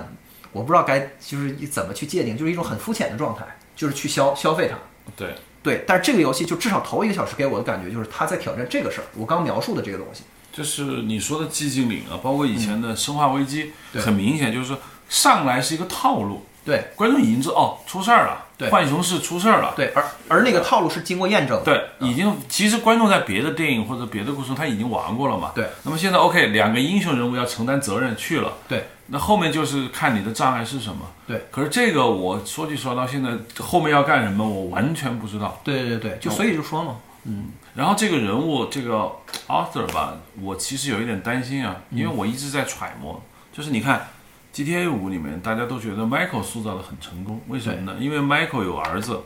[0.53, 3.45] 我不知道该就是怎么去界定，就是一种很肤浅的状态，
[3.77, 4.79] 就是去消消费它。
[5.17, 10.23] 对对，但是这个游戏就至少头一个小时给我的感觉就是他在挑战这个事儿，我刚描述的这个东西。
[10.53, 19.73] 就是你说的寂静岭啊，包括以前的生化危机，嗯很明显就是说上来是一个套路，对观众已经知道哦出事儿了，对浣熊市出事儿了。
[19.75, 21.65] 对，而而那个套路是经过验证的。
[21.65, 25.53] 对，已经其实观众在别的电影或者别的故事中他已经玩过了嘛。
[25.55, 25.67] 对。
[25.85, 28.53] 那么现在 OK，两个英雄人物要承担责任去了。
[28.69, 28.85] 对。
[29.15, 31.07] 那后面就是看你的障碍是什么。
[31.27, 31.45] 对。
[31.51, 33.31] 可是这个我说句实话，到现在
[33.63, 35.61] 后面要干什么，我完全不知道。
[35.63, 39.11] 对对对，就所以就说嘛，嗯然后这个人物这个
[39.49, 43.23] author 吧，我其实有一点担心啊，因为我一直在揣摩，
[43.53, 44.09] 就是你看
[44.55, 47.97] GTA 五里面大家都觉得 Michael 塑造的很成功，为什么呢？
[48.01, 49.21] 因为 Michael 有儿子，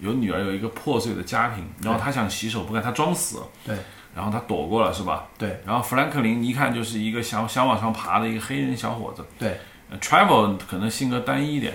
[0.00, 3.76] 有女儿，有一个破碎的家庭，然后他想洗手不干，他装死，对
[4.14, 5.26] 然后他躲过了，是吧？
[5.36, 9.58] 对然后富兰克林一看就是一个想想往上爬的一个黑人小伙子对。
[9.90, 11.74] 呃，Travel 可能性格单一一点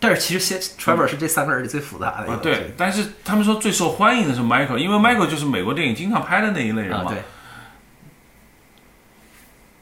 [0.00, 7.10] 但是其实先 Travel 是这三个人里最复杂的一个。，啊对，但是他们说最受欢迎的是 Michael，因为 Michael 就是美国电影经常拍的那一类人嘛。
[7.10, 7.22] 啊对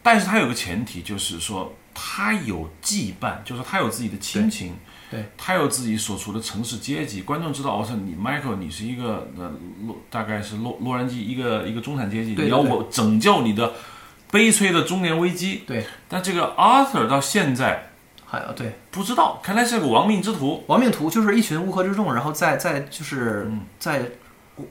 [0.05, 4.75] 但是他有个前提，就是说他有羁绊，就是他有自己的亲情，
[5.13, 7.21] 对他有自己所处的城市阶级。
[7.21, 9.53] 观众知道，我操，你 Michael，你是一个呃
[9.87, 13.71] 洛，大概是洛洛杉矶一个一个中产阶级，对对对你要我拯救你的
[14.31, 15.63] 悲催的中年危机。
[15.67, 17.91] 对，但这个 Arthur 到现在
[18.25, 20.65] 还啊对不知道，看来是个亡命之徒。
[20.67, 24.03] 亡命徒就是一群乌合之众，然后在在就是嗯在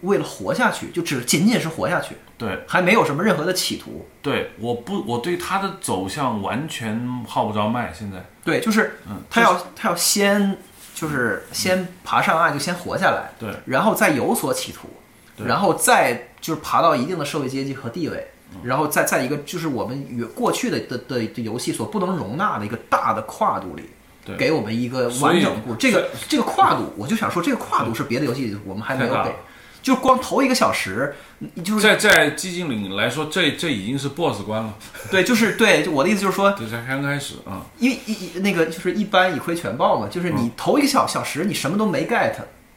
[0.02, 4.08] 为了活下去，就只仅仅是活下去，对还没有什么任何的企图。
[4.22, 7.94] 对，我不，我对他的走向完全号不着脉。
[7.94, 10.58] 现在，对，就是嗯，他要他要先
[10.94, 14.88] 就是先爬上岸，就先活下来，对然后再有所企图，
[15.36, 18.28] 对然后再就是爬到一定的社会阶级和地位，
[18.64, 23.90] 然后再在一个就是我们与过去的的的的游戏所不能容纳的一个大的跨度里，
[24.26, 25.78] 对给我们一个完整的故事。
[25.80, 29.34] 这个这个跨度，我就想说，这个跨度是别的游戏我们还没有给
[29.82, 31.16] 就光头一个小时，
[31.64, 34.74] 就是在在寂静岭来说，这这已经是 BOSS 关了，
[35.10, 37.66] 对，就是对，就我的意思就是说，这才刚开始啊。
[37.80, 42.34] 因为一一那个就是一般以亏全报嘛，就是你头一个小小时你什么都没 get，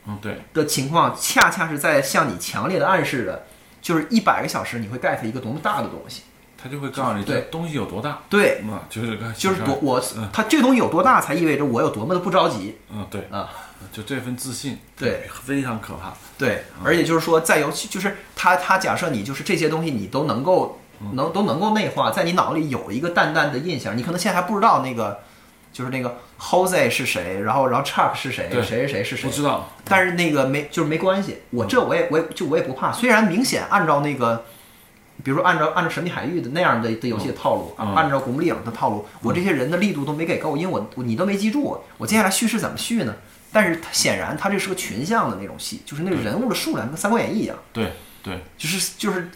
[0.06, 3.44] 嗯，对，的情况，恰恰是在向你强烈的暗示着，
[3.82, 6.22] 就是一百个小时你会 get 一个多么大的东西。
[6.56, 8.20] 他就会告诉你这对东西有多大。
[8.30, 13.50] 对，嗯，就是个就是多我嗯它这个东西有多大，才意味着我有多么的不着急嗯，对，啊。
[13.92, 16.14] 就这份自信，对，非常可怕。
[16.36, 20.80] 对，而且就是说，在游戏就是他他假设你就是这些东西你都能够
[21.12, 25.20] 能都能够内化，在你脑里有一个淡淡的印象，你可能现在还不知道那个
[25.72, 32.92] 就是那个 Jose 是谁，然后然后 Chuck 是谁，对谁谁谁是谁不，知道，但是那个没就是没关系，我这我也我也就我也不怕。
[32.92, 34.44] 虽然明显按照那个，
[35.22, 43.14] 比如说按照按照神秘海域的那样的的游戏的套路，嗯按照古墓丽影的套路，我这些人的力度都没给够，因为我我你都没记住，我接下来叙事怎么叙呢？
[43.54, 49.30] 但是它显然它这是个群像的那种戏，就是那个人物的数量跟《三国演义》一样，对，对，就是就是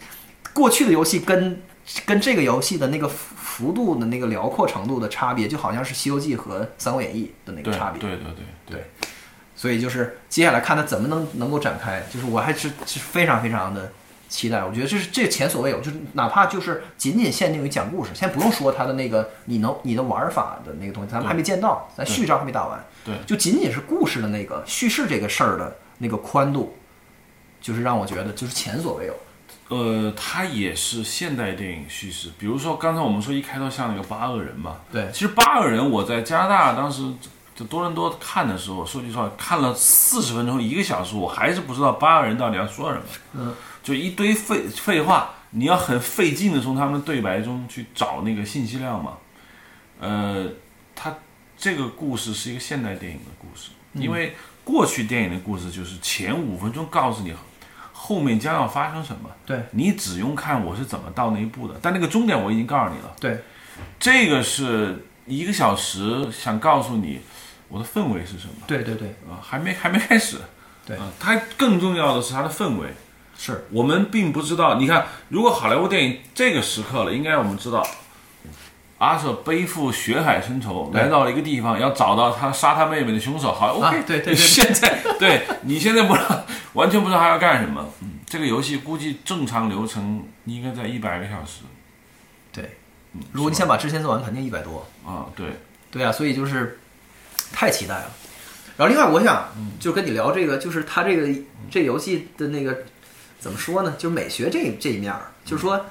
[0.53, 1.63] 过去的游戏跟
[2.05, 8.01] 跟这个游戏的那个幅幅度的那个辽阔程度的差别，就好像是《西游记》和《三国演义》的那个差别。
[8.01, 9.09] 对对对对，
[9.55, 13.93] 所以就是接下来看它怎么能能够展开，就是我还是是非常非常的
[14.29, 14.63] 期待。
[14.63, 26.77] 我觉得这是这前所未有，就是哪怕就是仅仅限定于讲故事，先不用说它的那个你能你的玩法的那个东西，咱们还没见到，咱序章还没打完，对就仅仅是故事的那个叙事这个事儿的那个宽度，
[27.61, 29.15] 就是让我觉得就是前所未有。
[29.69, 32.31] 呃，它也是现代电影叙事。
[32.39, 37.03] 比如说刚才我们说一开头像那个八恶人嘛，对其实八恶人我在加拿大当时
[37.55, 43.05] 就多伦多看的时候，说句实话，看了四十分钟一个小时，我还是不知道八个人到底要说什么。
[43.35, 43.55] 嗯，
[43.89, 49.17] 就一堆废废话，你要很费劲的从他们的对白中去找那个信息量嘛。
[49.99, 50.47] 呃，
[50.95, 51.17] 它
[51.57, 57.33] 这个故事是一个现代电影的故事，因为过去电影的故事就是前五分钟告诉你
[57.95, 63.17] 后面将要发生什么，对你只用看我是怎么到那一步的，但那个终点我已经告诉你了。
[63.19, 63.41] 对，
[63.99, 67.21] 这个是一个小时想告诉你
[67.69, 70.37] 我的氛围是什么对对对，啊，还没还没开始。
[70.85, 72.89] 对啊，它更重要的是它的氛围。
[73.41, 77.87] 是我们并不知道，你看，如果好莱坞电影这个时刻了，应该我们知道，
[78.99, 83.53] 阿瑟背负血海深仇来到了一个地方，要找到他杀他妹妹的凶手。
[83.53, 87.89] 好，OK，、啊对对对现在对你现在不知道，完全不知道他要干什么。
[88.03, 91.63] 嗯，这个游戏估计正常流程应该在一百个小时
[92.53, 92.77] 对。
[93.33, 94.87] 如果你想把之前做完，肯定一百多。
[95.07, 95.47] 啊，对，
[95.93, 96.81] 对啊，所以就是
[97.53, 98.11] 太期待了。
[98.77, 99.49] 然后另外，我想
[99.81, 101.27] 就跟你聊这个，就是他这个
[101.71, 102.85] 这个游戏的那个
[103.39, 103.95] 怎么说呢？
[103.99, 105.87] 就是美学这这一面儿，就是说，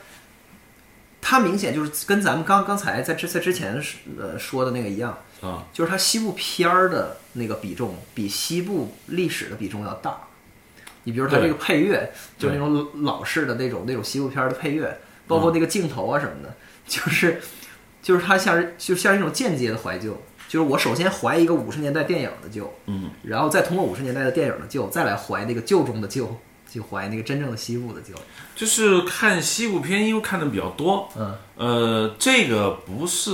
[1.22, 3.82] 它明显就是跟咱们刚刚才在之在之前
[4.20, 10.20] 呃说的那个一样，啊，就是它西部片儿的那个比重比西部历史的比重要大。
[11.04, 16.54] 你比如它这个配乐，就是那种老式的那种那种西部片儿的配乐，包括那个镜头啊什么的，
[16.86, 17.42] 就是
[18.02, 20.22] 就是它像是就像是一种间接的怀旧。
[20.50, 28.14] 就是我首先怀一个五十年代电影的旧，嗯，然后再通过五十年代的电影的旧，再来怀那个旧中的旧，就怀那个真正的西部的旧。
[28.56, 33.32] 就是看西部片，因为看的比较多，嗯呃，这个不是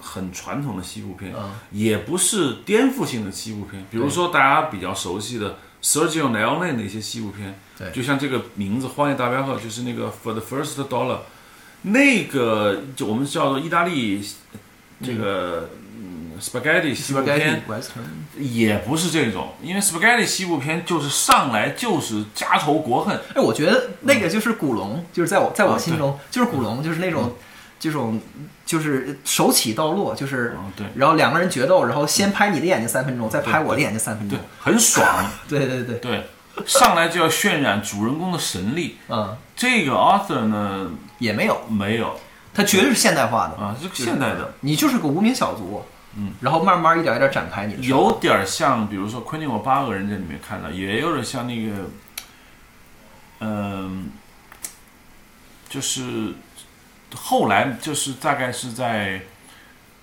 [0.00, 3.84] 很传统的西部片，嗯也不是颠覆性的西部片。
[3.90, 11.20] 比如说大家比较熟悉的 Sergio Leone 的一些西部片，对就像这个名字《荒野大镖客》，就是那个 For the First Dollar，
[11.82, 14.22] 那个就我们叫做意大利
[15.02, 15.89] 这个嗯
[16.40, 17.62] Spaghetti 西部片，
[18.38, 27.34] 也不是这种，因为 Spaghetti 西部片就是上来就是家仇国恨，哎，我觉得那个就是古龙，就是在我在我啊心中，就是古龙，就是那种
[27.78, 28.20] 这种
[28.64, 30.86] 就是手起刀落，就是嗯对。
[30.94, 34.38] 然后两个人决斗，然后先拍你的眼睛三分钟，再拍我的眼睛三分钟。
[34.38, 35.06] 对钟，，很爽。
[35.48, 36.26] 对对对，对，
[36.66, 38.96] 上来就要渲染主人公的神力。
[39.08, 42.18] 嗯，这个 author 呢，也没有，没有。
[42.52, 45.84] 他绝对是现代化的，啊，这个现代的，你就是个无名小卒，
[46.16, 51.90] 嗯，然后慢慢一点一点展开你的有点像，比如说昆汀我八个人在里面看到，也有点像那个，
[53.40, 54.10] 嗯、
[55.68, 56.34] 就是
[57.14, 59.22] 后来就是大概是在。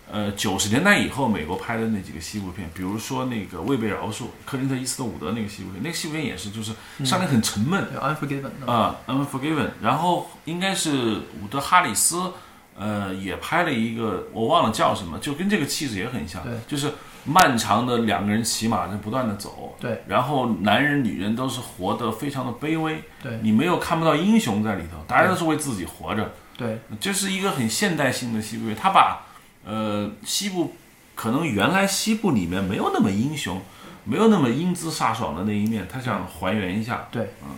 [0.10, 6.72] 呃，九十年代以后，美国拍的那几个西部片，比如说那个《未被饶恕》，克林特·伊斯特伍德那个西部片，那个西部片也是，就是
[7.04, 12.32] 上面很沉闷，对 Unforgiven，嗯啊，《Unforgiven》，然后应该是伍德·哈里斯，
[12.78, 16.92] 呃，也拍了一个，我忘了叫什么，就跟这个气质也很像对，就是
[17.26, 23.40] 漫长的两个人骑马在不断的走，对，然后男人女人都是活得非常的卑微，对。
[23.42, 26.80] 你没有看不到英雄在里头，大家都是为自己活着，对。
[27.00, 29.26] 这是一个很现代性的西部片，他把
[29.66, 30.76] 呃西部
[31.16, 33.62] 可能原来西部里面没有那么英雄，
[34.04, 37.50] 没有那么英姿飒爽的那一面，他想还原一下，对，嗯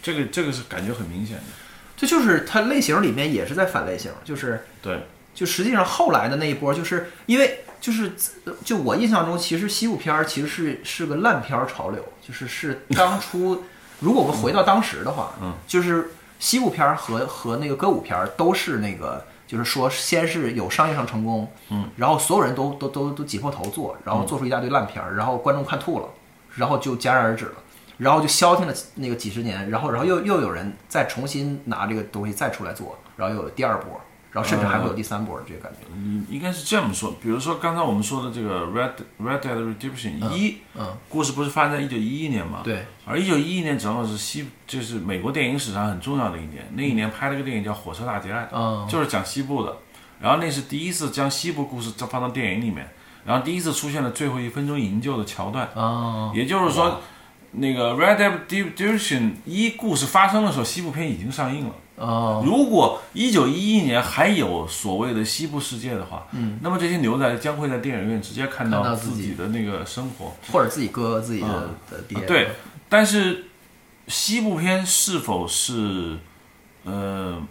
[0.00, 1.42] 这个这个是感觉很明显的，
[1.98, 5.02] 这就是它类型里面也是在反类型，就是对。
[5.34, 8.12] 就实际上后来的那一波，就是因为就是
[8.64, 13.64] 就我印象中，其实西部片儿其实是是个烂片儿潮流，就是是当初
[14.00, 19.22] 如果我们回到当时的话，嗯，就是西部片儿和和那个歌舞片儿都是那个。
[19.48, 26.08] 就是说，先是有商业上成功，嗯，然后所有人都都都都挤破头做，然后做出一大堆烂片儿，然后观众看吐了，
[26.54, 27.54] 然后就戛然而止了，
[27.98, 34.00] 然后就消停了那个几十年，然后然后又又有人再重新拿这个东西再出来做，然后又有第二波，
[34.32, 35.86] 然后甚至还会有第三波的这个感觉。
[35.92, 37.14] 嗯，应该是这么说。
[37.20, 42.60] 比如说刚才我们说的这个《Red Red Dead Redemption 一》，嗯，故事不是发生在一九一一年吗？。
[42.62, 46.66] 对，而一九一一年正好是西，就是美国电影史上很重要的一年。
[46.74, 49.76] 那一年拍了个电影叫《火车大劫案》，嗯就是讲西部的。
[50.20, 52.88] 然后那是第一次将西部故事放到电影里面，
[53.24, 55.68] 然后第一次出现了最后一分钟营救的桥段。
[55.74, 57.00] 哦，也就是说，
[57.52, 61.74] 那个《Red Dead Redemption》一故事发生的时候，西部片已经上映了。
[61.96, 70.32] 哦，如果一九一一年还有所谓的西部世界的话，嗯，那么这些牛仔将会在电影院直接看到自己的那个生活。
[70.52, 72.50] 或者自己哥自己的嗯的爹，对，
[72.88, 73.46] 但是
[74.06, 76.18] 西部片是否是
[76.84, 77.42] 呃，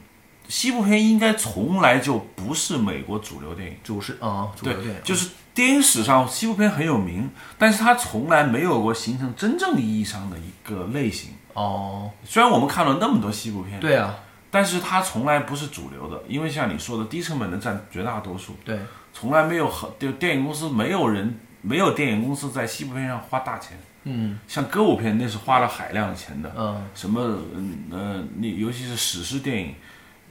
[0.47, 3.75] 西部片应该从来就不是美国主流电影。
[3.83, 7.27] 主是啊，主对流电影，就是电影史上西部片很有名，
[7.57, 11.31] 但是它从来没有过形成真正意义上的一个类型。
[11.53, 14.13] 哦，虽然我们看了那么多西部片，对啊，
[14.51, 18.77] 但是它从来不是主流的，因为像你说的，低成本的占绝大多数，对，
[19.11, 24.37] 从来没有很就电影公司没有人没有电影公司在西部片上花大钱，嗯。
[24.47, 26.83] 像歌舞片那是花了海量钱的，嗯。
[26.93, 27.19] 什么
[27.55, 29.73] 嗯呃，你尤其是史诗电影，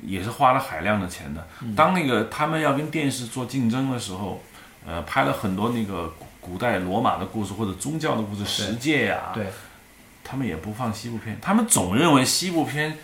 [0.03, 1.45] 也是花了海量的钱的。
[1.75, 4.41] 当那个他们要跟电视做竞争的时候，
[4.87, 9.49] 呃，拍了很多那个古古代罗马的故事或者宗教的故事，十诫呀，对，
[10.23, 12.97] 他们也不放西部片，他们总认为西部片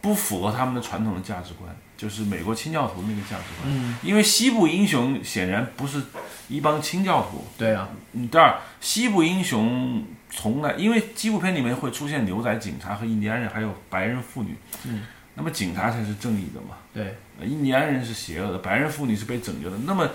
[0.00, 3.66] 不符合他们的传统的价值观，就是美国清教徒那个价值观。
[3.66, 6.02] 嗯，因为西部英雄显然不是
[6.48, 14.56] 一帮清教徒，对啊，嗯，第二，西部英雄从来因为西部片里面会出现牛仔、警察和印第安人，还有白人妇女。
[14.84, 15.04] 嗯，
[15.36, 19.76] 那么警察才是正义的嘛，对，呃印第安人是邪恶的，白人妇女是被拯救的。
[19.86, 20.08] 那么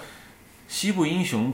[0.68, 1.54] 西部英雄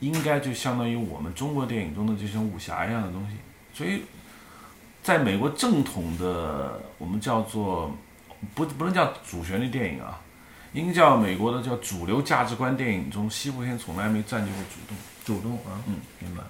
[0.00, 3.36] 应该就相当于我们中国电影中的这种武侠一样的东西，
[3.72, 4.02] 所以
[5.02, 7.96] 在美国正统的我们叫做
[8.54, 10.20] 不不能叫主旋律电影啊，
[10.72, 14.96] 应该叫美国的叫主流价值观电影中，西部片从来没占据过主动。
[15.24, 16.42] 主动啊，嗯，明白，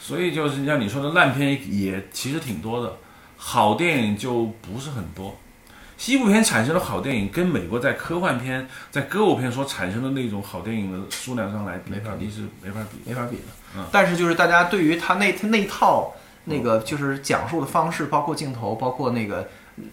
[0.00, 2.96] 所以就是像你说的烂片也其实挺多的，
[3.36, 5.36] 好电影就不是很多。
[5.98, 12.98] 西部片产生的好电影跟美国在科幻片、在歌舞片所产生的那种好电影的数量上来比，没法比是没法比。
[13.04, 13.42] 没法比的。
[13.76, 19.46] 嗯但是就是大家对于他那他那一套那个就是讲述的方式，包括镜头，包括那个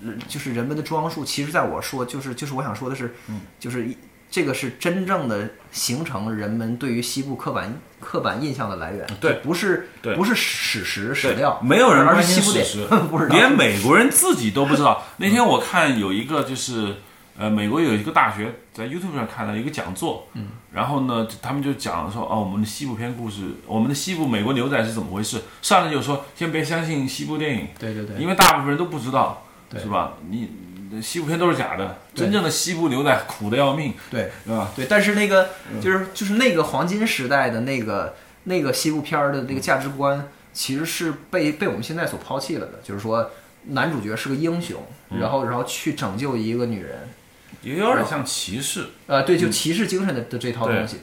[0.04, 3.98] 呃就是人们的装束，其实在我说就是就是我想说的是，嗯就是一
[4.30, 9.40] 这个是真正的形成人们对于西部刻板刻板印象的来源，对。
[9.44, 10.16] 不是对。
[10.16, 15.04] 不是史实史料，没有人而关是西部电心史实， 连美国人自己都不知道。
[15.18, 16.96] 那天我看有一个就是，
[17.38, 25.42] 呃，美国有一个大学在 YouTube 上看到一个讲座，嗯，然后呢，他们就讲说，哦，我们的西部片故事，我们的西部美国牛仔是怎么回事？
[25.62, 29.80] 上来就说，先别相信西部电影，对对对，因为大部分人都不知道，对。
[29.82, 30.14] 是吧？
[30.30, 34.72] 你你西部片都是假的，真正的西部牛仔苦的要命，对是吧？
[34.76, 35.50] 对，但是那个
[35.82, 42.80] 就是就是那个黄金时代的那个那个西部片儿的那个价值观，其实是被被我们现在所抛弃了的。
[42.84, 43.32] 就是说，
[43.68, 44.84] 男主角是个英雄，
[45.20, 47.10] 然后然后去拯救一个女人，
[47.62, 50.98] 也有点像骑士，呃，对，就骑士精神的的这套东西。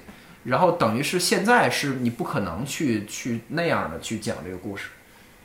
[0.45, 4.89] 然后等于是现在是你不可能去去那样的去讲这个故事。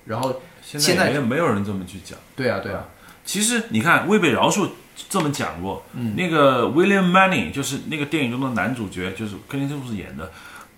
[0.06, 2.18] 然后现在也没有人这么去讲。
[2.36, 2.86] 对啊对啊，
[3.28, 4.70] 其实你看，未被饶恕
[5.10, 6.16] 这么讲过，嗯。
[6.16, 10.32] 那个 William Manning 就是那个电影中的男主角，就是克林斯布斯演的，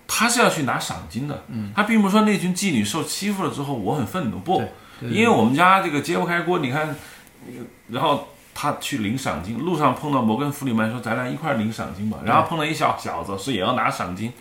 [0.07, 1.43] 他是要去拿赏金的。
[1.49, 4.63] 嗯，他并不是说那群妓女受欺负了之后我很愤怒，不
[5.01, 6.95] 因为我们家这个揭不开锅，你看，
[7.45, 14.33] 那个然后他去领赏金，路上碰到摩根弗里曼说咱俩一块儿领赏金吧，然后碰到一小小子是也要拿赏金，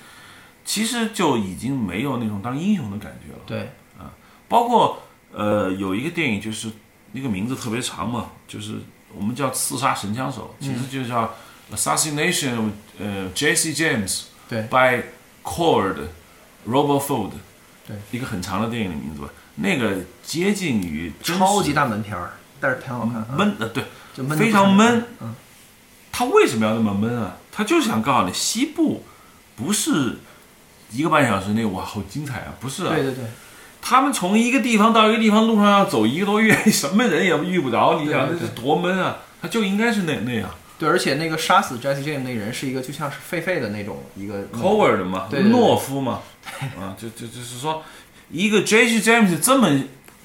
[0.64, 3.40] 其实就已经没有那种当英雄的感觉了。
[3.44, 3.60] 对。
[3.98, 4.10] 啊
[4.48, 6.70] 包括呃有一个电影就是
[7.12, 8.80] 那个名字特别长嘛，就是
[9.16, 11.34] 我们叫刺杀神枪手，其实就叫
[11.74, 12.66] Assassination of
[12.98, 14.62] 呃 Jesse James 对。
[14.64, 15.02] by
[15.42, 15.96] Cord
[16.66, 17.30] Robert Ford，
[17.86, 23.28] 对，一个很长的电影的名字吧，那个接近于超级大门片儿，但是挺好看，啊。
[23.36, 23.84] 闷呃对，
[24.14, 25.04] 就闷非常闷。
[25.20, 25.34] 嗯，
[26.12, 27.36] 他为什么要那么闷啊？
[27.50, 29.04] 他就想告诉你，西部
[29.56, 30.18] 不是
[30.90, 33.24] 一个半小时内哇好精彩啊，不是啊，对对对。
[33.80, 39.18] 他们从一个地方到一个地方路上要走一个多月，什么人也遇不着，你想这是多闷啊！
[39.40, 46.20] 他就应该是那那样对，而且那个杀死 Jesse James 那人是一个就像是狒狒的那种一个 coward 嘛，对对对懦夫嘛，
[46.78, 47.82] 啊，就就就是说，
[48.30, 49.00] 一个 J.J.
[49.00, 49.68] James 这么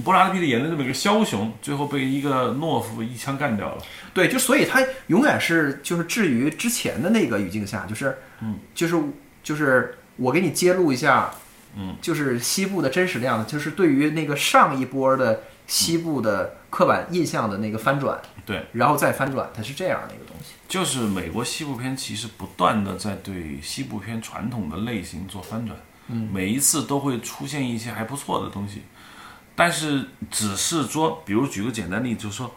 [0.04, 3.78] 布拉德皮特演的这么一个枭雄，最后被一个懦夫一枪干掉了。
[4.14, 8.96] 对，就所以他永远是就是置于之前的那个语境下，就是嗯，就是
[9.44, 11.32] 就是我给你揭露一下，
[11.76, 20.54] 嗯，就是西部的真实量，就是对于那个上一波的西部的刻板印象的那个翻转，对，然后再翻转，它是这样的一个东西。
[20.68, 28.82] 就是美国西部片其实不断的在对西部片传统的类型做翻转，嗯，每一次都会出现一些还不错的东西，
[29.56, 32.54] 但是只是说，比如举个简单例子，就是说，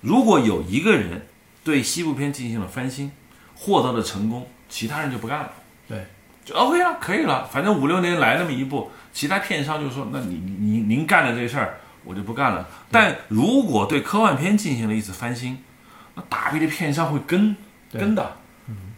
[0.00, 1.26] 如果有一个人
[1.64, 3.12] 对西部片进行了翻新，
[3.54, 5.52] 获得了成功，其他人就不干了，
[5.88, 6.06] 对，
[6.48, 12.66] 就 OK 了，可以了，反正五六年来那么一部，其他片商就说，那你你您您干的这事儿我就不干了。
[12.90, 15.62] 但如果对科幻片进行了一次翻新，
[16.14, 17.54] 那大批的片商会跟
[17.92, 18.38] 跟的，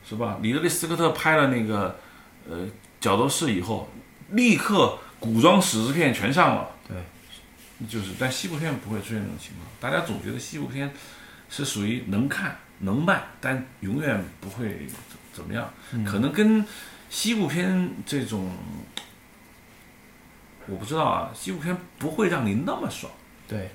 [0.09, 0.39] 是吧？
[0.41, 1.99] 里德利·斯科特拍了那个
[2.49, 2.69] 呃
[3.01, 3.89] 角斗士以后，
[4.31, 6.69] 立刻古装史诗片全上了。
[6.87, 6.97] 对，
[7.89, 9.67] 就是，但西部片不会出现这种情况。
[9.81, 10.93] 大家总觉得西部片
[11.49, 15.69] 是属于能看能卖，但永远不会怎怎么样。
[16.07, 16.65] 可能跟
[17.11, 18.51] 西部片这种，
[20.67, 23.13] 我不知道啊，西部片不会让你那么爽。
[23.47, 23.69] 对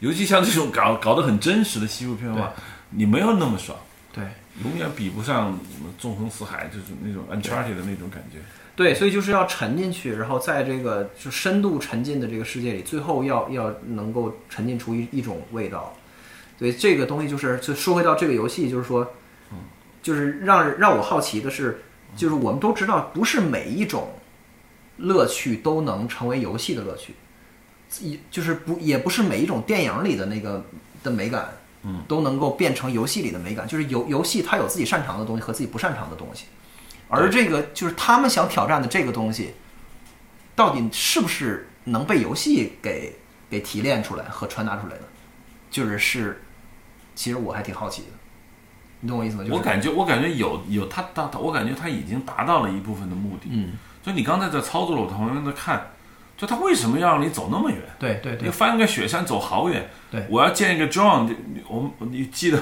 [0.00, 2.52] 尤其像这种搞搞得很真实的西部片的话，
[2.90, 3.78] 你没有那么爽，
[4.12, 4.24] 对
[4.64, 8.38] 永远比不上什么纵横四海就是那种 Uncharted 的那种感觉。
[8.74, 15.94] 对，所以就是要沉进去，然后在这个就深度沉浸的这个世界里，最后要要能够沉浸出一一种味道。
[16.58, 19.12] 对这个东西，就是就说回到这个游戏，就是说，
[20.02, 21.82] 就是让让我好奇的是，
[22.16, 24.12] 就是我们都知道，不是每一种
[24.96, 27.14] 乐趣都能成为游戏的乐趣，
[28.00, 30.64] 也就是不也不是每一种电影里的那个
[31.02, 31.48] 的美感，
[31.82, 33.66] 嗯，都能够变成游戏里的美感。
[33.66, 36.44] 就是游游戏它有自己擅长的东西和自己不擅长的东西。
[37.08, 39.54] 而这个就是他们想挑战的这个东西，
[40.54, 43.16] 到底是不是能被游戏给
[43.48, 45.02] 给提炼出来和传达出来的？
[45.70, 46.42] 就是是，
[47.14, 48.08] 其实我还挺好奇的，
[49.00, 49.42] 你懂我意思吗？
[49.42, 53.48] 就是、我感觉，我感觉有有他他他，我感觉他已经达到了一部分的目的。
[53.50, 53.72] 嗯，
[54.02, 55.90] 就你刚才在操作了，我旁边在看，
[56.36, 57.80] 就他为什么要让你走那么远？
[57.98, 62.58] 对对对你翻个雪山走好远，对我要建一个 John，你我们你记得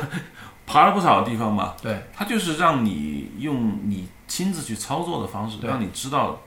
[0.66, 1.76] 爬了不少地方吧？
[1.82, 6.40] 对他就是让你用你亲自去操作的方式，让你知道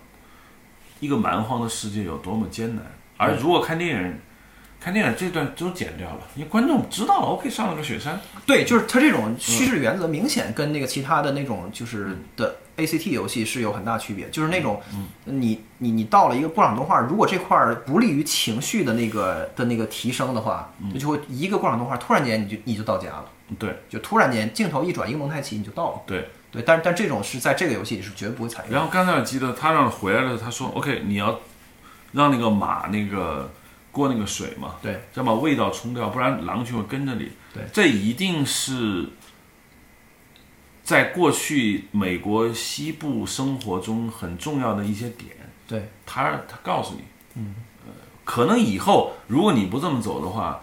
[1.00, 2.86] 一个蛮荒的世界有多么艰难。
[3.18, 4.20] 而如果看电影，
[4.84, 14.82] 看电影这段都剪掉了，因为观众知道了，OK，上了个雪山，对，就是它这种叙事原则明显跟那个其他的那种就是的 ACT 游戏是有很大区别，就是那种
[15.26, 23.26] 你你你到了一个过场动画，如果这块儿不利于情绪的那个的那个提升的话，那就会一个过场动画突然间你就你就到家了，
[23.60, 26.02] 对就突然间镜头一转，一个蒙太奇你就到了。
[26.08, 26.28] 对。
[26.52, 28.74] 对，但但这种是在这个游戏里是绝不会采用。
[28.74, 31.40] 然后刚才我记得他让回来了，他说 OK，你要
[32.12, 33.50] 让那个马那个
[33.92, 37.30] 过那个水嘛，对，要把味道冲掉，不然狼群会跟着你。
[37.54, 37.64] 对。
[37.74, 39.10] 这一定是
[40.84, 45.32] 在过去美国西部生活中很重要的一些点。
[45.68, 45.90] 对。
[46.06, 47.02] 他他告诉你，
[47.36, 47.92] 嗯，呃，
[48.24, 50.62] 可能以后如果你不这么走的话，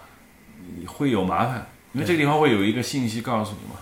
[0.79, 3.79] 你会有麻烦，因为这个地方会有一个信息告诉你嘛。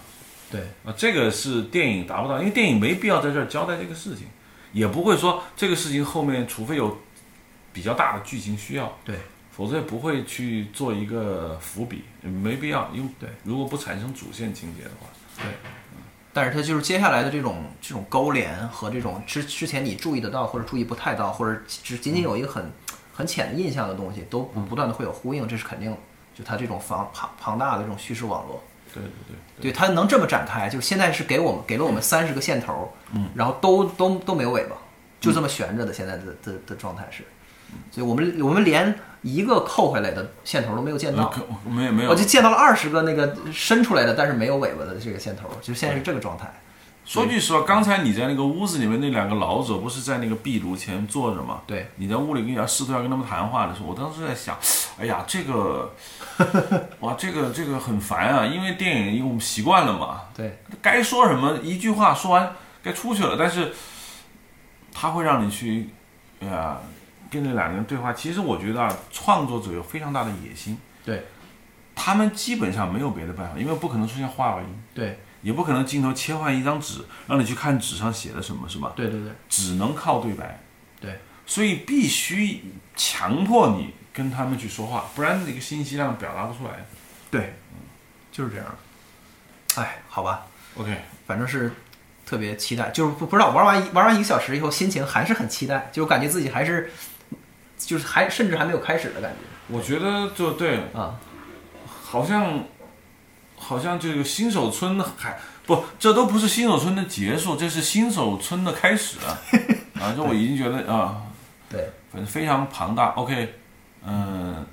[0.50, 0.60] 对。
[0.84, 4.26] 啊，这个是电影达不到，因为电影没必要在这儿交代这个事情，
[4.72, 6.98] 也不会说这个事情后面除非有
[7.72, 9.16] 比较大的剧情需要，对
[9.56, 13.30] 否则也不会去做一个伏笔，没必要，因为对。
[13.42, 15.06] 如果不产生主线情节的话，
[15.38, 15.44] 对，
[16.32, 22.70] 但是它就是接下来的这种这种勾连和这种之之前你注意得到或者注意不太到，或者只仅仅有一个很
[23.14, 25.96] 很浅的印象的东西，都不不断的会有呼应，这是肯定的。
[26.34, 29.10] 就它这种庞庞庞大的这种叙事网络，对对
[29.56, 29.72] 对对。
[29.72, 34.76] 它能这么展开，就是现在是给我们给了我们三十个线头，嗯，然后都都都没有尾巴，
[35.18, 37.24] 就这么悬着的，现在的的的状态是，
[37.90, 38.94] 所以我们我们连
[39.26, 41.32] 一个扣回来的线头都没有见到，
[41.68, 42.10] 没有没有。
[42.10, 46.60] 我就见到了二十个那个伸出来的，但是没有尾巴的这个线头，就现在是这个状态。
[47.04, 51.62] 说句实话，刚才你在那个屋子里面那两个老者不是在那个壁炉前坐着吗？
[51.66, 54.56] 对，你在屋里跟人家试图要跟他们谈话的时候，我当时在想，
[54.98, 55.92] 哎呀，这个，
[57.00, 60.58] 哇，这个这个很烦啊，因为电影因为我们习惯了嘛，对。
[60.82, 62.52] 该说什么一句话说完
[62.82, 63.72] 该出去了，但是
[64.92, 65.90] 他会让你去，
[66.40, 66.78] 哎呀，
[67.36, 68.12] 跟这两个人对话。
[68.12, 71.24] 其实我觉得啊，创作者有非常大的野心，对
[71.94, 74.68] 他们基本上没有别的办法，因为不可能出现话外音。
[74.92, 78.92] 对也不可能镜头切换一张纸，让你去看纸上写的什么，是吧？
[78.96, 80.60] 对对对只能靠对白，
[81.00, 82.64] 对所以必须
[82.96, 86.84] 强迫你跟他们去说话，不然那个信息量表达不出来。
[87.30, 87.54] 对，
[88.32, 88.66] 就是这样。
[89.76, 91.70] 哎，好吧，OK，反正是
[92.24, 96.90] 特别期待，就是不不知道玩完一玩完一个小时以后，心情还是很期待，就感觉自己还是
[97.76, 99.38] 就是还甚至还没有开始的感觉
[99.74, 101.18] 我觉得就对，啊。
[102.08, 102.64] 好像
[103.56, 109.36] 好像这个新手村还不，这都不是新手村的结束，这是新手村的开始啊！
[110.00, 111.22] 啊，这我已经觉得啊，
[111.68, 113.08] 对，反正非常庞大。
[113.14, 113.54] OK，
[114.04, 114.64] 嗯、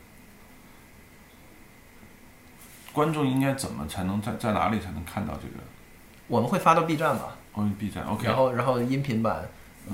[2.94, 5.64] 观众应该怎么才能在在哪里才能看到这个？
[6.28, 9.50] 我们会发到 B 站吧，哦，B 站 OK，然后然后音频版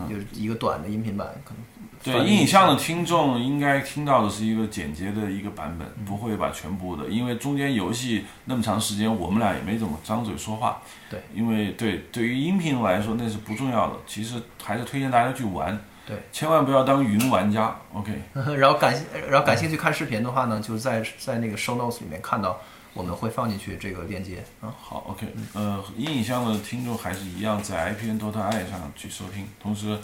[0.10, 1.64] 就是一个短的音频版，可能
[2.04, 10.82] 对翻译影像的听众应该听到的是一个简洁的一个版本，不会把全部的，因为中间游戏那么长时间，我们俩也没怎么张嘴说话。
[11.10, 15.78] 对，因为对对于音频来说那是不重要的，其实还是推荐大家去玩。
[16.08, 17.76] 对，千万不要当云玩家。
[17.93, 18.12] OK，
[18.58, 18.95] 然后感
[19.30, 22.60] 然后感兴趣看视频的话呢，就是在在那个 show notes 里面看到，
[22.93, 24.72] 我们会放进去这个链接嗯。
[24.82, 30.00] 好，OK，呃，音影像的听众还是一样在 IPN Dot I 上去收听，同时，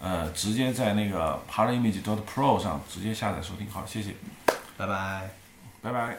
[0.00, 3.70] 呃，直接在那个 Paraimage Dot Pro 上直接下载收听。
[3.70, 4.14] 好，谢谢，
[4.76, 5.30] 拜拜。
[5.82, 6.18] 拜拜。